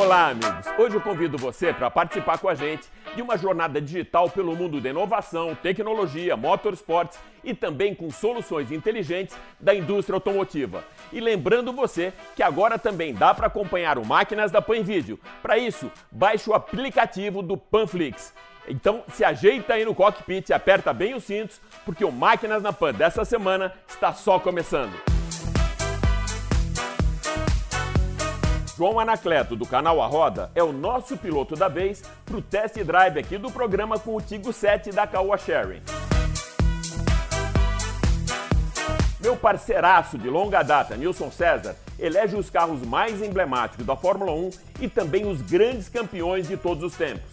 Olá, 0.00 0.28
amigos! 0.28 0.66
Hoje 0.78 0.96
eu 0.96 1.00
convido 1.02 1.36
você 1.36 1.74
para 1.74 1.90
participar 1.90 2.38
com 2.38 2.48
a 2.48 2.54
gente 2.54 2.88
de 3.14 3.20
uma 3.20 3.36
jornada 3.36 3.82
digital 3.82 4.30
pelo 4.30 4.56
mundo 4.56 4.80
da 4.80 4.88
inovação, 4.88 5.54
tecnologia, 5.54 6.38
motorsports 6.38 7.18
e 7.44 7.52
também 7.52 7.94
com 7.94 8.10
soluções 8.10 8.72
inteligentes 8.72 9.36
da 9.60 9.74
indústria 9.74 10.16
automotiva. 10.16 10.82
E 11.12 11.20
lembrando 11.20 11.70
você 11.70 12.14
que 12.34 12.42
agora 12.42 12.78
também 12.78 13.12
dá 13.12 13.34
para 13.34 13.48
acompanhar 13.48 13.98
o 13.98 14.06
Máquinas 14.06 14.50
da 14.50 14.62
Pan 14.62 14.82
vídeo. 14.82 15.20
Para 15.42 15.58
isso, 15.58 15.92
baixe 16.10 16.48
o 16.48 16.54
aplicativo 16.54 17.42
do 17.42 17.58
Panflix. 17.58 18.32
Então 18.66 19.04
se 19.12 19.22
ajeita 19.22 19.74
aí 19.74 19.84
no 19.84 19.94
cockpit, 19.94 20.50
aperta 20.50 20.94
bem 20.94 21.12
os 21.12 21.24
cintos, 21.24 21.60
porque 21.84 22.06
o 22.06 22.10
Máquinas 22.10 22.62
na 22.62 22.72
Pan 22.72 22.94
dessa 22.94 23.22
semana 23.22 23.74
está 23.86 24.14
só 24.14 24.38
começando. 24.38 25.19
João 28.80 28.98
Anacleto, 28.98 29.54
do 29.54 29.66
canal 29.66 30.00
A 30.00 30.06
Roda, 30.06 30.50
é 30.54 30.62
o 30.62 30.72
nosso 30.72 31.14
piloto 31.14 31.54
da 31.54 31.68
vez 31.68 32.02
para 32.24 32.38
o 32.38 32.40
test 32.40 32.82
drive 32.82 33.18
aqui 33.18 33.36
do 33.36 33.50
programa 33.50 33.98
com 33.98 34.16
o 34.16 34.22
Tigo 34.22 34.54
7 34.54 34.90
da 34.90 35.06
Caoa 35.06 35.36
Sharing. 35.36 35.82
Meu 39.20 39.36
parceiraço 39.36 40.16
de 40.16 40.30
longa 40.30 40.62
data, 40.62 40.96
Nilson 40.96 41.30
César, 41.30 41.76
elege 41.98 42.36
os 42.36 42.48
carros 42.48 42.80
mais 42.80 43.20
emblemáticos 43.20 43.84
da 43.84 43.94
Fórmula 43.94 44.32
1 44.32 44.50
e 44.80 44.88
também 44.88 45.26
os 45.26 45.42
grandes 45.42 45.90
campeões 45.90 46.48
de 46.48 46.56
todos 46.56 46.82
os 46.82 46.96
tempos. 46.96 47.30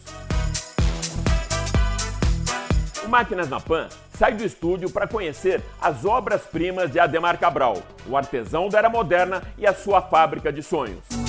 O 3.05 3.07
Máquinas 3.07 3.47
na 3.47 3.61
Pan 3.61 3.87
sai 4.17 4.33
do 4.33 4.43
estúdio 4.43 4.89
para 4.89 5.07
conhecer 5.07 5.63
as 5.79 6.03
obras-primas 6.03 6.91
de 6.91 6.99
Ademar 6.99 7.39
Cabral, 7.39 7.77
o 8.05 8.17
artesão 8.17 8.67
da 8.67 8.79
era 8.79 8.89
moderna 8.89 9.41
e 9.57 9.65
a 9.65 9.73
sua 9.73 10.01
fábrica 10.01 10.51
de 10.51 10.61
sonhos. 10.61 11.26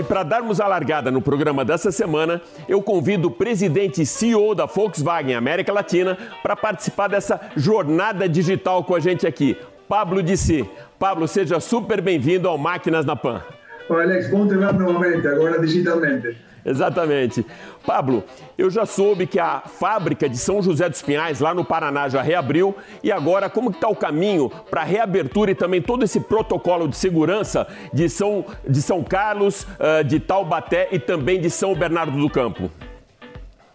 E 0.00 0.02
para 0.02 0.22
darmos 0.22 0.62
a 0.62 0.66
largada 0.66 1.10
no 1.10 1.20
programa 1.20 1.62
dessa 1.62 1.92
semana, 1.92 2.40
eu 2.66 2.80
convido 2.80 3.28
o 3.28 3.30
presidente 3.30 4.00
e 4.00 4.06
CEO 4.06 4.54
da 4.54 4.64
Volkswagen 4.64 5.34
América 5.34 5.74
Latina 5.74 6.16
para 6.42 6.56
participar 6.56 7.06
dessa 7.06 7.38
jornada 7.54 8.26
digital 8.26 8.82
com 8.82 8.94
a 8.94 8.98
gente 8.98 9.26
aqui, 9.26 9.58
Pablo 9.86 10.22
Dissi. 10.22 10.66
Pablo, 10.98 11.28
seja 11.28 11.60
super 11.60 12.00
bem-vindo 12.00 12.48
ao 12.48 12.56
Máquinas 12.56 13.04
na 13.04 13.14
Pan. 13.14 13.42
Alex, 13.90 14.30
bom 14.30 14.48
te 14.48 14.56
ver 14.56 14.72
novamente, 14.72 15.28
agora 15.28 15.60
digitalmente. 15.60 16.34
Exatamente. 16.64 17.44
Pablo, 17.86 18.22
eu 18.56 18.70
já 18.70 18.84
soube 18.84 19.26
que 19.26 19.38
a 19.38 19.60
fábrica 19.60 20.28
de 20.28 20.36
São 20.36 20.62
José 20.62 20.88
dos 20.88 21.02
Pinhais, 21.02 21.40
lá 21.40 21.54
no 21.54 21.64
Paraná, 21.64 22.08
já 22.08 22.22
reabriu. 22.22 22.74
E 23.02 23.10
agora, 23.10 23.48
como 23.48 23.70
está 23.70 23.88
o 23.88 23.96
caminho 23.96 24.50
para 24.70 24.82
a 24.82 24.84
reabertura 24.84 25.50
e 25.50 25.54
também 25.54 25.80
todo 25.80 26.04
esse 26.04 26.20
protocolo 26.20 26.88
de 26.88 26.96
segurança 26.96 27.66
de 27.92 28.08
São, 28.08 28.44
de 28.68 28.82
São 28.82 29.02
Carlos, 29.02 29.62
uh, 29.62 30.04
de 30.04 30.20
Taubaté 30.20 30.88
e 30.92 30.98
também 30.98 31.40
de 31.40 31.50
São 31.50 31.74
Bernardo 31.74 32.18
do 32.18 32.28
Campo? 32.28 32.70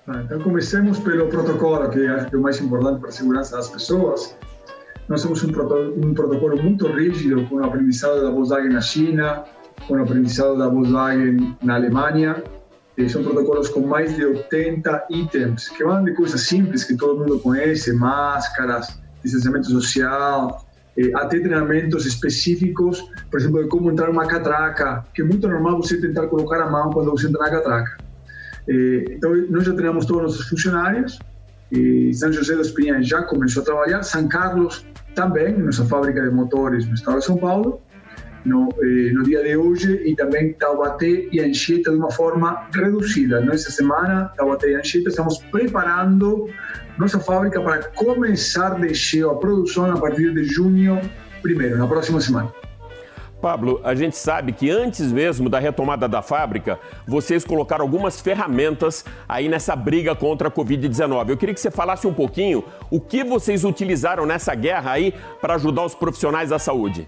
Ah, 0.08 0.22
então, 0.24 0.40
comecemos 0.40 1.00
pelo 1.00 1.28
protocolo, 1.28 1.90
que 1.90 2.06
acho 2.06 2.28
que 2.28 2.36
é 2.36 2.38
o 2.38 2.42
mais 2.42 2.62
importante 2.62 3.00
para 3.00 3.10
a 3.10 3.12
segurança 3.12 3.58
das 3.58 3.70
pessoas. 3.70 4.38
Nós 5.10 5.24
temos 5.24 5.44
um, 5.44 5.48
um 5.48 6.14
protocolo 6.14 6.62
muito 6.62 6.88
rígido 6.88 7.44
com 7.48 7.56
o 7.56 7.64
aprendizado 7.64 8.22
da 8.22 8.30
Volkswagen 8.30 8.70
na 8.70 8.82
China, 8.82 9.44
com 9.88 9.96
o 9.96 10.02
aprendizado 10.02 10.58
da 10.58 10.68
Volkswagen 10.68 11.56
na 11.62 11.76
Alemanha 11.76 12.44
são 13.10 13.24
protocolos 13.24 13.68
com 13.70 13.82
mais 13.82 14.16
de 14.16 14.26
80 14.26 15.08
itens, 15.10 15.70
que 15.70 15.84
vão 15.84 16.04
de 16.04 16.14
coisas 16.14 16.42
simples 16.42 16.84
que 16.84 16.96
todo 16.96 17.20
mundo 17.20 17.40
conhece, 17.40 17.94
máscaras, 17.94 18.98
distanciamento 19.22 19.70
social, 19.70 20.66
eh, 20.98 21.12
até 21.14 21.40
treinamentos 21.40 22.06
específicos, 22.06 23.04
por 23.30 23.40
exemplo, 23.40 23.62
de 23.62 23.70
como 23.70 23.92
entrar 23.92 24.10
uma 24.10 24.26
catraca, 24.26 25.06
que 25.14 25.22
é 25.22 25.26
muito 25.26 25.48
normal 25.48 25.82
você 25.82 26.00
tentar 26.00 26.28
colocar 26.28 26.62
a 26.62 26.70
mão 26.70 26.90
quando 26.92 27.12
você 27.12 27.28
entra 27.28 27.42
na 27.42 27.50
catraca. 27.50 27.98
Eh, 28.70 29.06
então, 29.12 29.36
nós 29.50 29.66
já 29.66 29.74
treinamos 29.74 30.06
todos 30.06 30.24
os 30.24 30.32
nossos 30.38 30.50
funcionários, 30.50 31.20
e 31.72 32.14
São 32.14 32.32
José 32.32 32.56
dos 32.56 32.72
Pinhais 32.72 33.08
já 33.08 33.24
começou 33.24 33.62
a 33.62 33.66
trabalhar, 33.66 34.04
São 34.04 34.28
Carlos 34.28 34.86
também, 35.14 35.58
nossa 35.58 35.84
fábrica 35.86 36.22
de 36.22 36.30
motores 36.30 36.88
no 36.88 36.94
estado 36.94 37.20
de 37.20 37.26
São 37.26 37.38
Paulo, 37.38 37.82
no, 38.46 38.70
eh, 38.82 39.12
no 39.14 39.24
dia 39.24 39.44
de 39.44 39.58
hoje 39.58 40.02
e 40.06 40.16
também 40.16 40.54
Taubaté 40.54 41.28
e 41.32 41.40
Anchieta 41.40 41.92
de 41.92 41.98
uma 41.98 42.12
forma 42.12 42.68
reduzida. 42.74 43.42
Nessa 43.42 43.72
semana, 43.72 44.32
Taubaté 44.38 44.70
e 44.70 44.76
Anchieta 44.76 45.10
estamos 45.10 45.40
preparando 45.52 46.48
nossa 46.98 47.20
fábrica 47.20 47.60
para 47.62 47.84
começar 47.90 48.80
de 48.80 48.94
cheio 48.94 49.30
a 49.30 49.36
produção 49.36 49.92
a 49.92 50.00
partir 50.00 50.34
de 50.34 50.44
junho, 50.46 51.00
primeiro, 51.42 51.78
na 51.78 51.88
próxima 51.88 52.22
semana. 52.22 52.54
Pablo, 53.42 53.80
a 53.84 53.94
gente 53.94 54.18
sabe 54.18 54.54
que 54.54 54.72
antes 54.72 55.12
mesmo 55.12 55.50
da 55.50 55.60
retomada 55.60 56.08
da 56.08 56.22
fábrica, 56.22 56.80
vocês 57.06 57.46
colocaram 57.46 57.84
algumas 57.84 58.20
ferramentas 58.20 59.06
aí 59.28 59.48
nessa 59.48 59.76
briga 59.76 60.16
contra 60.16 60.48
a 60.48 60.52
Covid-19. 60.52 61.30
Eu 61.30 61.38
queria 61.38 61.54
que 61.54 61.62
você 61.62 61.70
falasse 61.70 62.08
um 62.08 62.14
pouquinho 62.14 62.64
o 62.90 63.00
que 63.00 63.24
vocês 63.24 63.64
utilizaram 63.64 64.26
nessa 64.26 64.56
guerra 64.56 64.94
aí 64.94 65.14
para 65.42 65.56
ajudar 65.56 65.86
os 65.86 65.94
profissionais 65.94 66.50
da 66.50 66.58
saúde. 66.58 67.08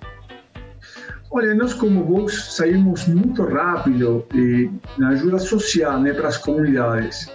Olha, 1.30 1.54
nós 1.54 1.74
como 1.74 2.06
Vox 2.06 2.56
saímos 2.56 3.06
muito 3.08 3.44
rápido 3.44 4.26
eh, 4.34 4.70
na 4.98 5.10
ajuda 5.10 5.38
social 5.38 6.00
né, 6.00 6.14
para 6.14 6.30
as 6.30 6.38
comunidades. 6.38 7.30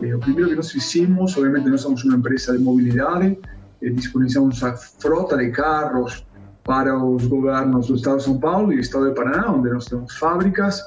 Eh, 0.00 0.14
o 0.14 0.18
primeiro 0.18 0.48
que 0.48 0.56
nós 0.56 0.70
fizemos, 0.70 1.36
obviamente 1.36 1.68
nós 1.68 1.82
somos 1.82 2.02
uma 2.04 2.16
empresa 2.16 2.56
de 2.56 2.64
mobilidade, 2.64 3.38
eh, 3.82 3.90
disponibilizamos 3.90 4.64
a 4.64 4.74
frota 4.74 5.36
de 5.36 5.50
carros 5.50 6.26
para 6.64 6.98
os 6.98 7.26
governos 7.26 7.88
do 7.88 7.96
estado 7.96 8.16
de 8.16 8.24
São 8.24 8.38
Paulo 8.38 8.72
e 8.72 8.76
do 8.76 8.80
estado 8.80 9.10
de 9.10 9.14
Paraná, 9.14 9.52
onde 9.52 9.68
nós 9.68 9.84
temos 9.84 10.16
fábricas. 10.16 10.80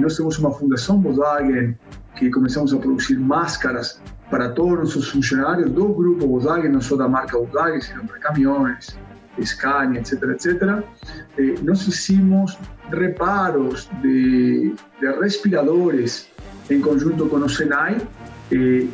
Nós 0.00 0.16
temos 0.16 0.38
uma 0.38 0.52
fundação 0.52 1.02
Volkswagen 1.02 1.76
que 2.14 2.30
começamos 2.30 2.72
a 2.72 2.76
produzir 2.78 3.18
máscaras 3.18 4.00
para 4.30 4.50
todos 4.50 4.94
os 4.94 5.10
funcionários 5.10 5.70
do 5.72 5.88
grupo 5.88 6.28
Volkswagen, 6.28 6.70
não 6.70 6.80
só 6.80 6.94
da 6.94 7.08
marca 7.08 7.36
Volkswagen, 7.36 7.80
sino 7.80 8.06
para 8.06 8.20
caminhões, 8.20 8.96
Scania, 9.42 10.00
etc., 10.00 10.22
etc., 10.30 10.84
eh, 11.38 11.54
nós 11.62 11.82
fizemos 11.82 12.58
reparos 12.90 13.88
de, 14.02 14.74
de, 15.00 15.06
respiradores 15.20 16.28
em 16.70 16.80
conjunto 16.80 17.26
com 17.26 17.36
o 17.36 17.48
Senai, 17.48 17.96
eh, 18.52 18.86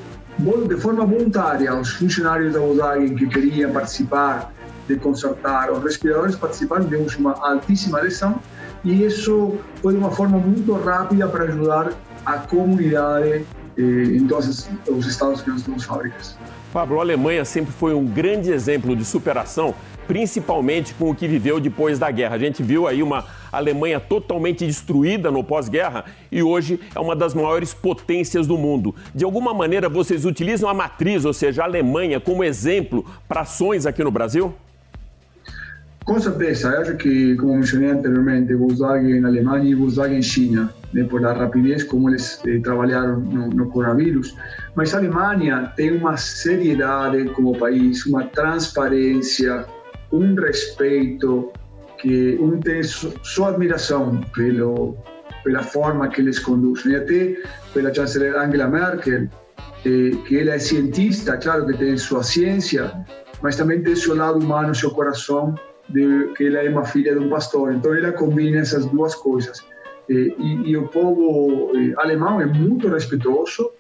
de 0.69 0.77
forma 0.77 1.05
voluntária, 1.05 1.75
os 1.75 1.91
funcionários 1.91 2.55
da 2.55 2.61
Volkswagen 2.61 3.15
que 3.15 3.27
queriam 3.27 3.73
participar 3.73 4.53
de 4.89 4.97
consertar 4.97 5.71
os 5.71 5.83
respiradores 5.83 6.35
participaram, 6.35 6.85
tivemos 6.85 7.15
uma 7.17 7.35
altíssima 7.35 7.99
adesão 7.99 8.41
e 8.85 9.05
isso 9.05 9.59
foi 9.83 9.95
de 9.95 10.17
forma 10.17 10.39
muito 10.39 10.73
rápida 10.73 11.29
para 11.29 11.45
ajudar 11.45 11.93
a 12.25 12.39
comunidade 12.39 13.45
eh, 13.77 13.83
em 13.83 14.27
todos 14.27 14.69
os 14.89 15.07
estados 15.07 15.43
que 15.43 15.51
nós 15.51 15.63
temos 15.63 15.85
fábricas. 15.85 16.37
Pablo, 16.73 16.99
a 16.99 17.03
Alemanha 17.03 17.45
sempre 17.45 17.73
foi 17.73 17.95
um 17.95 18.07
grande 18.07 18.51
exemplo 18.51 18.95
de 18.95 19.05
superação 19.05 19.75
principalmente 20.11 20.93
com 20.95 21.09
o 21.09 21.15
que 21.15 21.29
viveu 21.29 21.61
depois 21.61 21.97
da 21.97 22.11
guerra. 22.11 22.35
A 22.35 22.39
gente 22.39 22.65
viu 22.65 22.89
aí 22.89 23.01
uma 23.01 23.27
Alemanha 23.53 24.01
totalmente 24.01 24.67
destruída 24.67 25.31
no 25.31 25.45
pós-guerra 25.45 26.05
e 26.33 26.43
hoje 26.43 26.81
é 26.93 26.99
uma 26.99 27.15
das 27.15 27.33
maiores 27.33 27.73
potências 27.73 28.45
do 28.45 28.59
mundo. 28.59 28.93
De 29.15 29.25
alguma 29.25 29.55
maneira, 29.55 29.89
vocês 29.89 30.25
utilizam 30.25 30.69
a 30.69 30.75
matriz, 30.75 31.25
ou 31.25 31.33
seja, 31.33 31.63
a 31.63 31.65
Alemanha, 31.65 32.19
como 32.19 32.43
exemplo 32.43 33.07
para 33.29 33.43
ações 33.43 33.87
aqui 33.87 34.03
no 34.03 34.11
Brasil? 34.11 34.53
Com 36.05 36.19
certeza, 36.19 36.71
acho 36.81 36.97
que, 36.97 37.37
como 37.37 37.55
mencionei 37.55 37.91
anteriormente, 37.91 38.53
Volkswagen 38.53 39.25
Alemanha 39.25 39.71
e 39.71 39.75
Volkswagen 39.77 40.23
China, 40.23 40.75
né, 40.93 41.07
a 41.23 41.33
rapidez 41.33 41.85
como 41.85 42.11
eles 42.11 42.43
eh, 42.49 42.59
trabalharam 42.59 43.21
no, 43.21 43.49
no 43.49 43.71
coronavírus. 43.71 44.35
Mas 44.75 44.93
a 44.93 44.99
Alemanha 44.99 45.73
tem 45.77 45.97
uma 45.97 46.17
seriedade 46.17 47.27
como 47.27 47.57
país, 47.57 48.05
uma 48.07 48.25
transparência, 48.25 49.65
um 50.13 50.35
respeito, 50.35 51.53
que 51.99 52.39
um 52.41 52.59
tem 52.61 52.83
sua 52.83 53.51
admiração 53.51 54.21
pelo, 54.35 54.97
pela 55.45 55.63
forma 55.63 56.09
que 56.09 56.21
eles 56.21 56.39
conduzem. 56.39 56.93
E 56.93 56.97
até 56.97 57.37
pela 57.73 57.93
chanceler 57.93 58.37
Angela 58.37 58.67
Merkel, 58.67 59.29
eh, 59.85 60.11
que 60.27 60.35
ele 60.35 60.51
é 60.51 60.59
cientista, 60.59 61.37
claro 61.37 61.67
que 61.67 61.75
tem 61.75 61.97
sua 61.97 62.23
ciência, 62.23 62.93
mas 63.43 63.57
também 63.57 63.83
tem 63.83 63.95
seu 63.97 64.15
lado 64.15 64.39
humano, 64.39 64.75
seu 64.75 64.91
coração, 64.91 65.55
de, 65.89 66.33
que 66.37 66.45
ele 66.45 66.57
é 66.57 66.69
uma 66.69 66.85
filha 66.85 67.15
de 67.15 67.21
um 67.21 67.29
pastor. 67.29 67.73
Então 67.73 67.95
ele 67.95 68.11
combina 68.13 68.61
essas 68.61 68.87
duas 68.87 69.15
coisas. 69.15 69.65
E, 70.09 70.35
e, 70.67 70.77
o 70.77 70.89
povo 70.89 71.71
alemão 71.99 72.41
é 72.41 72.47
muito 72.47 72.89
respeitoso, 72.89 73.71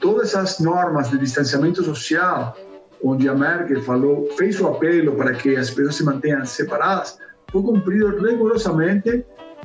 todas 0.00 0.34
as 0.34 0.58
normas 0.58 1.08
de 1.08 1.18
distanciamento 1.18 1.84
social, 1.84 2.56
onde 3.04 3.28
a 3.28 3.34
Merkel 3.34 3.82
falou, 3.82 4.28
fez 4.36 4.58
o 4.60 4.66
apelo 4.66 5.14
para 5.14 5.34
que 5.34 5.54
as 5.56 5.70
pessoas 5.70 5.96
se 5.96 6.04
mantenham 6.04 6.44
separadas, 6.44 7.18
foi 7.52 7.62
cumprido 7.62 8.18
rigorosamente 8.18 9.24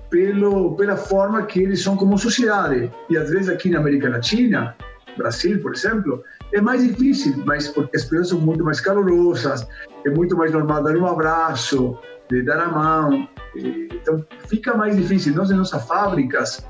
pelo, 0.09 0.75
pela 0.75 0.97
forma 0.97 1.43
que 1.43 1.61
eles 1.61 1.81
são 1.81 1.95
como 1.95 2.17
sociedade. 2.17 2.91
E 3.09 3.17
às 3.17 3.29
vezes 3.29 3.47
aqui 3.47 3.69
na 3.69 3.79
América 3.79 4.09
Latina, 4.09 4.75
Brasil, 5.17 5.61
por 5.61 5.73
exemplo, 5.73 6.21
é 6.51 6.59
mais 6.59 6.85
difícil, 6.85 7.41
mas 7.45 7.67
porque 7.69 7.95
as 7.95 8.03
pessoas 8.03 8.29
são 8.29 8.39
muito 8.39 8.63
mais 8.63 8.81
calorosas, 8.81 9.65
é 10.05 10.09
muito 10.09 10.35
mais 10.35 10.51
normal 10.51 10.83
dar 10.83 10.95
um 10.97 11.05
abraço, 11.05 11.97
dar 12.45 12.59
a 12.59 12.67
mão. 12.67 13.27
Então 13.55 14.25
fica 14.47 14.75
mais 14.75 14.95
difícil. 14.95 15.33
Nós, 15.33 15.49
em 15.49 15.55
nossas 15.55 15.83
fábricas, 15.85 16.65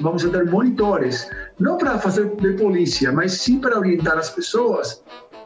vamos 0.00 0.24
ter 0.24 0.46
monitores, 0.46 1.30
não 1.58 1.76
para 1.78 1.98
fazer 1.98 2.28
de 2.36 2.52
polícia, 2.54 3.12
mas 3.12 3.32
sim 3.32 3.60
para 3.60 3.78
orientar 3.78 4.18
as 4.18 4.30
pessoas, 4.30 5.02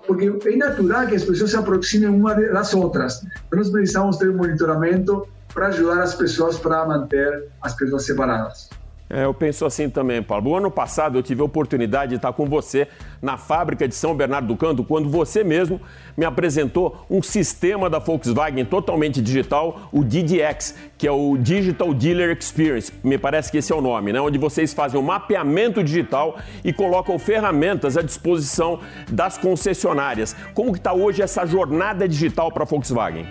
porque 0.07 0.49
é 0.49 0.57
natural 0.57 1.07
que 1.07 1.15
as 1.15 1.25
pessoas 1.25 1.51
se 1.51 1.57
aproximem 1.57 2.09
uma 2.09 2.35
das 2.35 2.75
outras. 2.75 3.25
Nós 3.53 3.71
precisamos 3.71 4.17
ter 4.17 4.31
um 4.31 4.37
monitoramento 4.37 5.27
para 5.55 5.69
ajudar 5.69 6.03
as 6.03 6.15
pessoas 6.15 6.59
para 6.59 6.87
manter 6.87 7.49
as 7.61 7.75
pessoas 7.75 8.05
separadas. 8.05 8.69
É, 9.13 9.27
eu 9.27 9.35
penso 9.35 9.67
assim 9.67 9.91
também, 9.91 10.23
Paulo. 10.23 10.53
O 10.53 10.57
ano 10.57 10.71
passado 10.71 11.19
eu 11.19 11.23
tive 11.23 11.43
a 11.43 11.45
oportunidade 11.45 12.11
de 12.11 12.17
estar 12.17 12.33
com 12.33 12.47
você 12.47 12.89
na 13.21 13.37
fábrica 13.37 13.87
de 13.87 13.95
São 13.95 14.15
Bernardo 14.15 14.49
do 14.49 14.57
Campo, 14.57 14.83
quando 14.85 15.11
você 15.11 15.45
mesmo 15.45 15.79
me 16.17 16.25
apresentou 16.25 17.05
um 17.11 17.23
sistema 17.23 17.91
da 17.91 17.99
Volkswagen 17.99 18.65
totalmente 18.65 19.21
digital, 19.21 19.91
o 19.93 20.03
DDX, 20.03 20.75
que 20.97 21.07
é 21.07 21.13
o 21.13 21.37
Digital 21.37 21.93
Dealer 21.93 22.35
Experience. 22.35 22.91
Me 23.05 23.19
parece 23.19 23.53
que 23.53 23.59
esse 23.59 23.71
é 23.71 23.77
o 23.77 23.83
nome, 23.83 24.15
né? 24.15 24.21
Onde 24.21 24.39
vocês 24.39 24.73
fazem 24.73 24.99
o 24.99 25.03
um 25.03 25.07
mapeamento 25.07 25.85
digital 25.85 26.39
e 26.65 26.73
colocam 26.73 27.19
ferramentas 27.19 27.99
à 27.99 28.03
disposição 28.03 28.81
das 29.11 29.37
concessionárias. 29.37 30.35
Como 30.55 30.73
que 30.73 30.79
está 30.79 30.95
hoje 30.95 31.21
essa 31.21 31.45
jornada 31.45 32.09
digital 32.09 32.51
para 32.51 32.63
a 32.63 32.67
Volkswagen? 32.67 33.27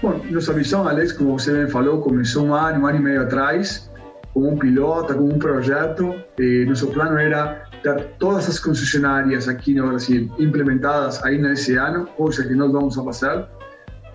Bom, 0.00 0.22
nossa 0.30 0.54
visão, 0.54 0.88
Alex, 0.88 1.12
como 1.12 1.38
você 1.38 1.68
falou, 1.68 2.00
começou 2.00 2.46
um 2.46 2.54
ano, 2.54 2.80
um 2.80 2.86
ano 2.86 2.98
e 2.98 3.02
meio 3.02 3.22
atrás 3.22 3.92
como 4.34 4.50
um 4.50 4.58
piloto, 4.58 5.14
como 5.14 5.32
um 5.32 5.38
projeto. 5.38 6.14
E 6.38 6.66
nosso 6.66 6.88
plano 6.88 7.16
era 7.16 7.64
ter 7.82 8.04
todas 8.18 8.48
as 8.48 8.58
concessionárias 8.58 9.48
aqui 9.48 9.74
no 9.74 9.88
Brasil 9.88 10.30
implementadas 10.38 11.22
ainda 11.24 11.52
esse 11.52 11.76
ano, 11.76 12.06
coisa 12.16 12.42
que 12.46 12.54
nós 12.54 12.72
vamos 12.72 12.98
a 12.98 13.04
fazer. 13.04 13.46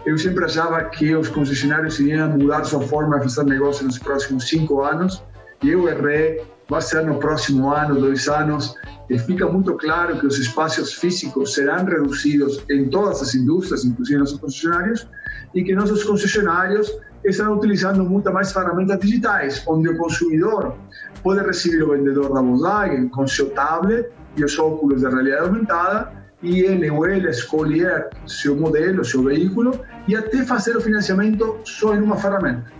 Eu 0.05 0.17
sempre 0.17 0.45
achava 0.45 0.83
que 0.85 1.15
os 1.15 1.29
concessionários 1.29 1.99
iriam 1.99 2.29
mudar 2.29 2.63
sua 2.65 2.81
forma 2.81 3.17
de 3.19 3.23
fazer 3.23 3.49
negócio 3.49 3.85
nos 3.85 3.97
próximos 3.97 4.47
cinco 4.47 4.81
anos, 4.81 5.23
e 5.63 5.69
eu 5.69 5.87
errei. 5.87 6.41
Vai 6.69 6.81
ser 6.83 7.03
no 7.03 7.17
próximo 7.17 7.73
ano, 7.73 7.99
dois 7.99 8.27
anos, 8.27 8.75
e 9.09 9.17
fica 9.17 9.47
muito 9.47 9.73
claro 9.73 10.19
que 10.19 10.27
os 10.27 10.37
espaços 10.37 10.93
físicos 10.93 11.55
serão 11.55 11.83
reduzidos 11.83 12.63
em 12.69 12.87
todas 12.87 13.23
as 13.23 13.33
indústrias, 13.33 13.83
inclusive 13.83 14.19
nos 14.19 14.33
concessionários, 14.33 15.07
e 15.55 15.63
que 15.63 15.73
nossos 15.73 16.03
concessionários 16.03 16.95
estão 17.23 17.55
utilizando 17.55 18.03
muitas 18.03 18.33
mais 18.33 18.51
ferramentas 18.51 18.99
digitais, 18.99 19.63
onde 19.67 19.89
o 19.89 19.97
consumidor 19.97 20.75
pode 21.23 21.45
receber 21.45 21.83
o 21.83 21.91
vendedor 21.91 22.33
da 22.33 22.41
Volkswagen 22.41 23.09
com 23.09 23.27
seu 23.27 23.49
tablet 23.51 24.07
e 24.37 24.43
os 24.43 24.57
óculos 24.57 25.01
de 25.01 25.07
realidade 25.07 25.45
aumentada 25.45 26.19
e 26.41 26.61
ele 26.61 26.89
ou 26.89 27.05
ela 27.05 27.29
escolher 27.29 28.09
seu 28.25 28.55
modelo, 28.55 29.03
seu 29.03 29.23
veículo 29.23 29.79
e 30.07 30.15
até 30.15 30.43
fazer 30.45 30.77
o 30.77 30.81
financiamento 30.81 31.59
só 31.65 31.93
em 31.93 32.01
uma 32.01 32.15
ferramenta. 32.15 32.71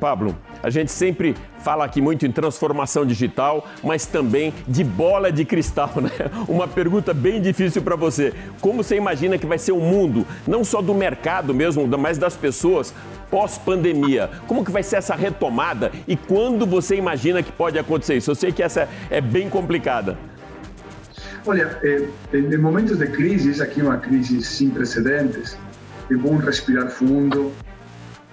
Pablo, 0.00 0.36
a 0.62 0.70
gente 0.70 0.90
sempre 0.90 1.34
fala 1.58 1.84
aqui 1.84 2.00
muito 2.00 2.26
em 2.26 2.32
transformação 2.32 3.04
digital, 3.04 3.66
mas 3.82 4.06
também 4.06 4.52
de 4.66 4.84
bola 4.84 5.32
de 5.32 5.44
cristal, 5.44 5.92
né? 6.00 6.10
Uma 6.48 6.68
pergunta 6.68 7.12
bem 7.12 7.40
difícil 7.40 7.82
para 7.82 7.96
você. 7.96 8.32
Como 8.60 8.82
você 8.82 8.96
imagina 8.96 9.38
que 9.38 9.46
vai 9.46 9.58
ser 9.58 9.72
o 9.72 9.80
mundo, 9.80 10.26
não 10.46 10.64
só 10.64 10.80
do 10.80 10.94
mercado 10.94 11.54
mesmo, 11.54 11.86
mas 11.98 12.18
das 12.18 12.36
pessoas 12.36 12.94
pós-pandemia? 13.30 14.30
Como 14.46 14.64
que 14.64 14.70
vai 14.70 14.82
ser 14.82 14.96
essa 14.96 15.14
retomada 15.14 15.90
e 16.06 16.16
quando 16.16 16.66
você 16.66 16.96
imagina 16.96 17.42
que 17.42 17.52
pode 17.52 17.78
acontecer 17.78 18.16
isso? 18.16 18.30
Eu 18.30 18.34
sei 18.34 18.52
que 18.52 18.62
essa 18.62 18.88
é 19.10 19.20
bem 19.20 19.48
complicada. 19.48 20.16
Olha, 21.46 21.78
eh, 21.82 22.08
em 22.34 22.56
momentos 22.58 22.98
de 22.98 23.06
crise, 23.06 23.62
aqui 23.62 23.80
é 23.80 23.84
uma 23.84 23.98
crise 23.98 24.42
sem 24.42 24.68
precedentes, 24.68 25.56
é 26.10 26.14
bom 26.14 26.36
respirar 26.36 26.90
fundo, 26.90 27.52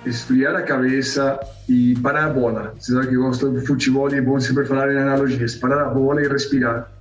esfriar 0.05 0.55
a 0.55 0.61
cabeça 0.61 1.39
e 1.67 1.97
parar 1.99 2.25
a 2.25 2.29
bola. 2.29 2.73
Você 2.77 2.93
sabe 2.93 3.07
que 3.07 3.15
eu 3.15 3.23
gosto 3.23 3.49
de 3.51 3.65
futebol 3.65 4.09
e 4.11 4.17
é 4.17 4.21
bom 4.21 4.39
sempre 4.39 4.65
falar 4.65 4.91
em 4.93 4.97
analogias. 4.97 5.55
Parar 5.55 5.81
a 5.81 5.89
bola 5.89 6.21
e 6.21 6.27
respirar. 6.27 6.91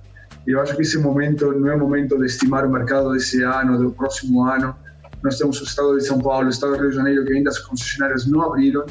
Eu 0.45 0.59
acho 0.61 0.75
que 0.75 0.81
esse 0.81 0.97
momento 0.97 1.51
não 1.53 1.69
é 1.69 1.75
o 1.75 1.79
momento 1.79 2.17
de 2.17 2.25
estimar 2.25 2.65
o 2.65 2.71
mercado 2.71 3.11
desse 3.11 3.41
ano, 3.43 3.77
do 3.77 3.91
próximo 3.91 4.43
ano. 4.43 4.75
Nós 5.23 5.37
temos 5.37 5.59
o 5.61 5.63
estado 5.63 5.97
de 5.97 6.05
São 6.05 6.19
Paulo, 6.19 6.47
o 6.47 6.49
estado 6.49 6.73
do 6.73 6.81
Rio 6.81 6.89
de 6.89 6.95
Janeiro, 6.95 7.25
que 7.25 7.33
ainda 7.33 7.49
as 7.49 7.59
concessionárias 7.59 8.25
não 8.25 8.41
abriram. 8.41 8.85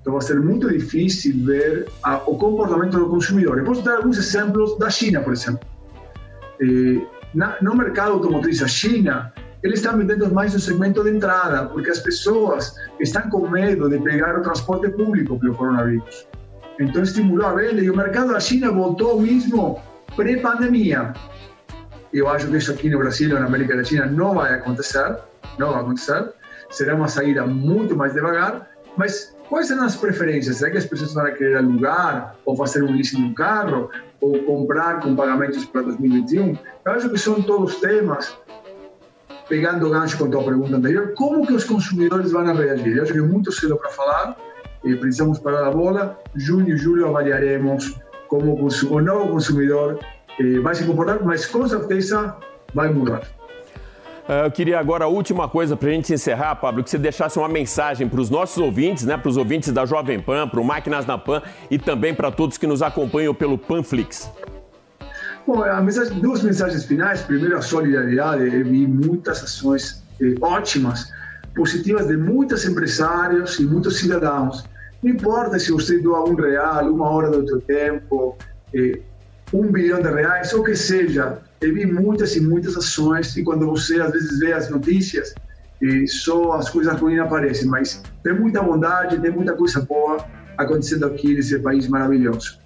Então 0.00 0.12
vai 0.12 0.22
ser 0.22 0.40
muito 0.40 0.68
difícil 0.68 1.34
ver 1.44 1.88
a, 2.02 2.16
o 2.16 2.36
comportamento 2.36 2.98
do 2.98 3.08
consumidor. 3.08 3.58
Eu 3.58 3.64
posso 3.64 3.82
dar 3.82 3.96
alguns 3.96 4.18
exemplos 4.18 4.76
da 4.78 4.90
China, 4.90 5.20
por 5.20 5.32
exemplo. 5.32 5.60
Eh, 6.60 7.06
na, 7.34 7.56
no 7.62 7.74
mercado 7.74 8.12
automotriz 8.12 8.58
da 8.58 8.68
China, 8.68 9.32
eles 9.64 9.78
estão 9.78 9.96
vendendo 9.96 10.32
mais 10.32 10.52
no 10.52 10.60
segmento 10.60 11.02
de 11.02 11.10
entrada, 11.10 11.64
porque 11.64 11.88
as 11.88 11.98
pessoas 11.98 12.76
estão 13.00 13.22
com 13.30 13.48
medo 13.48 13.88
de 13.88 13.98
pegar 13.98 14.38
o 14.38 14.42
transporte 14.42 14.90
público 14.90 15.40
pelo 15.40 15.54
coronavírus. 15.54 16.28
Então 16.78 17.02
estimulou 17.02 17.46
a 17.46 17.54
venda 17.54 17.80
e 17.80 17.88
o 17.88 17.96
mercado 17.96 18.32
da 18.32 18.40
China 18.40 18.70
voltou 18.70 19.12
ao 19.12 19.20
mesmo 19.20 19.80
pré-pandemia. 20.14 21.14
Eu 22.12 22.28
acho 22.28 22.46
que 22.48 22.58
isso 22.58 22.72
aqui 22.72 22.90
no 22.90 22.98
Brasil 22.98 23.32
ou 23.32 23.40
na 23.40 23.46
América 23.46 23.74
Latina 23.74 24.04
não 24.04 24.34
vai 24.34 24.52
acontecer, 24.52 25.16
não 25.58 25.72
vai 25.72 25.80
acontecer. 25.80 26.30
Será 26.68 26.94
uma 26.94 27.08
saída 27.08 27.46
muito 27.46 27.96
mais 27.96 28.12
devagar, 28.12 28.68
mas 28.98 29.34
quais 29.48 29.68
são 29.68 29.82
as 29.82 29.96
preferências? 29.96 30.58
Será 30.58 30.72
que 30.72 30.78
as 30.78 30.84
pessoas 30.84 31.14
vão 31.14 31.24
querer 31.32 31.56
alugar 31.56 32.36
ou 32.44 32.54
fazer 32.54 32.82
um 32.82 32.92
leasing 32.92 33.16
de 33.16 33.22
um 33.22 33.34
carro 33.34 33.88
ou 34.20 34.42
comprar 34.42 35.00
com 35.00 35.16
pagamentos 35.16 35.64
para 35.64 35.80
2021? 35.82 36.58
Eu 36.84 36.92
acho 36.92 37.08
que 37.08 37.16
são 37.16 37.40
todos 37.40 37.76
temas 37.76 38.36
pegando 39.48 39.90
gancho 39.90 40.18
com 40.18 40.24
a 40.24 40.28
tua 40.28 40.44
pergunta 40.44 40.76
anterior, 40.76 41.12
como 41.14 41.46
que 41.46 41.52
os 41.52 41.64
consumidores 41.64 42.32
vão 42.32 42.44
reagir? 42.44 42.96
Eu 42.96 43.02
acho 43.02 43.12
que 43.12 43.18
é 43.18 43.22
muito 43.22 43.52
cedo 43.52 43.76
para 43.76 43.90
falar, 43.90 44.36
e 44.84 44.94
precisamos 44.94 45.38
parar 45.38 45.66
a 45.66 45.70
bola. 45.70 46.18
Junho 46.34 46.74
e 46.74 46.76
julho 46.76 47.08
avaliaremos 47.08 47.98
como 48.28 48.54
o 48.54 49.00
novo 49.00 49.28
consumidor 49.28 49.98
eh, 50.38 50.60
vai 50.60 50.74
se 50.74 50.84
comportar, 50.84 51.24
mas 51.24 51.46
com 51.46 51.66
certeza 51.66 52.36
vai 52.74 52.92
mudar. 52.92 53.22
Eh, 54.28 54.46
eu 54.46 54.50
queria 54.50 54.78
agora 54.78 55.04
a 55.04 55.08
última 55.08 55.48
coisa 55.48 55.76
para 55.76 55.88
a 55.88 55.92
gente 55.92 56.12
encerrar, 56.12 56.56
Pablo, 56.56 56.84
que 56.84 56.90
você 56.90 56.98
deixasse 56.98 57.38
uma 57.38 57.48
mensagem 57.48 58.08
para 58.08 58.20
os 58.20 58.28
nossos 58.28 58.58
ouvintes, 58.58 59.04
né, 59.04 59.16
para 59.16 59.28
os 59.28 59.36
ouvintes 59.36 59.72
da 59.72 59.86
Jovem 59.86 60.20
Pan, 60.20 60.46
para 60.48 60.60
o 60.60 60.64
Máquinas 60.64 61.06
na 61.06 61.16
Pan 61.16 61.42
e 61.70 61.78
também 61.78 62.14
para 62.14 62.30
todos 62.30 62.58
que 62.58 62.66
nos 62.66 62.82
acompanham 62.82 63.34
pelo 63.34 63.56
Panflix. 63.56 64.30
Bom, 65.46 65.62
mensagem, 65.82 66.20
duas 66.20 66.42
mensagens 66.42 66.86
finais. 66.86 67.20
Primeiro, 67.20 67.58
a 67.58 67.60
solidariedade. 67.60 68.44
Eu 68.44 68.64
vi 68.64 68.86
muitas 68.86 69.42
ações 69.42 70.02
eh, 70.18 70.34
ótimas, 70.40 71.12
positivas 71.54 72.06
de 72.06 72.16
muitos 72.16 72.64
empresários 72.64 73.58
e 73.58 73.66
muitos 73.66 73.98
cidadãos. 73.98 74.64
Não 75.02 75.12
importa 75.12 75.58
se 75.58 75.70
você 75.70 75.98
doa 75.98 76.26
um 76.26 76.34
real, 76.34 76.90
uma 76.90 77.10
hora 77.10 77.30
do 77.30 77.46
seu 77.46 77.60
tempo, 77.60 78.38
eh, 78.74 79.00
um 79.52 79.70
bilhão 79.70 80.00
de 80.00 80.08
reais, 80.08 80.54
ou 80.54 80.64
que 80.64 80.74
seja. 80.74 81.38
Eu 81.60 81.74
vi 81.74 81.84
muitas 81.84 82.34
e 82.36 82.40
muitas 82.40 82.74
ações 82.74 83.36
e 83.36 83.44
quando 83.44 83.66
você 83.66 84.00
às 84.00 84.12
vezes 84.12 84.38
vê 84.38 84.54
as 84.54 84.70
notícias, 84.70 85.34
eh, 85.82 86.06
só 86.06 86.52
as 86.52 86.70
coisas 86.70 86.98
ruins 86.98 87.20
aparecem, 87.20 87.68
mas 87.68 88.02
tem 88.22 88.32
muita 88.32 88.62
bondade, 88.62 89.20
tem 89.20 89.30
muita 89.30 89.52
coisa 89.52 89.82
boa 89.82 90.24
acontecendo 90.56 91.04
aqui 91.04 91.34
nesse 91.34 91.58
país 91.58 91.86
maravilhoso. 91.86 92.58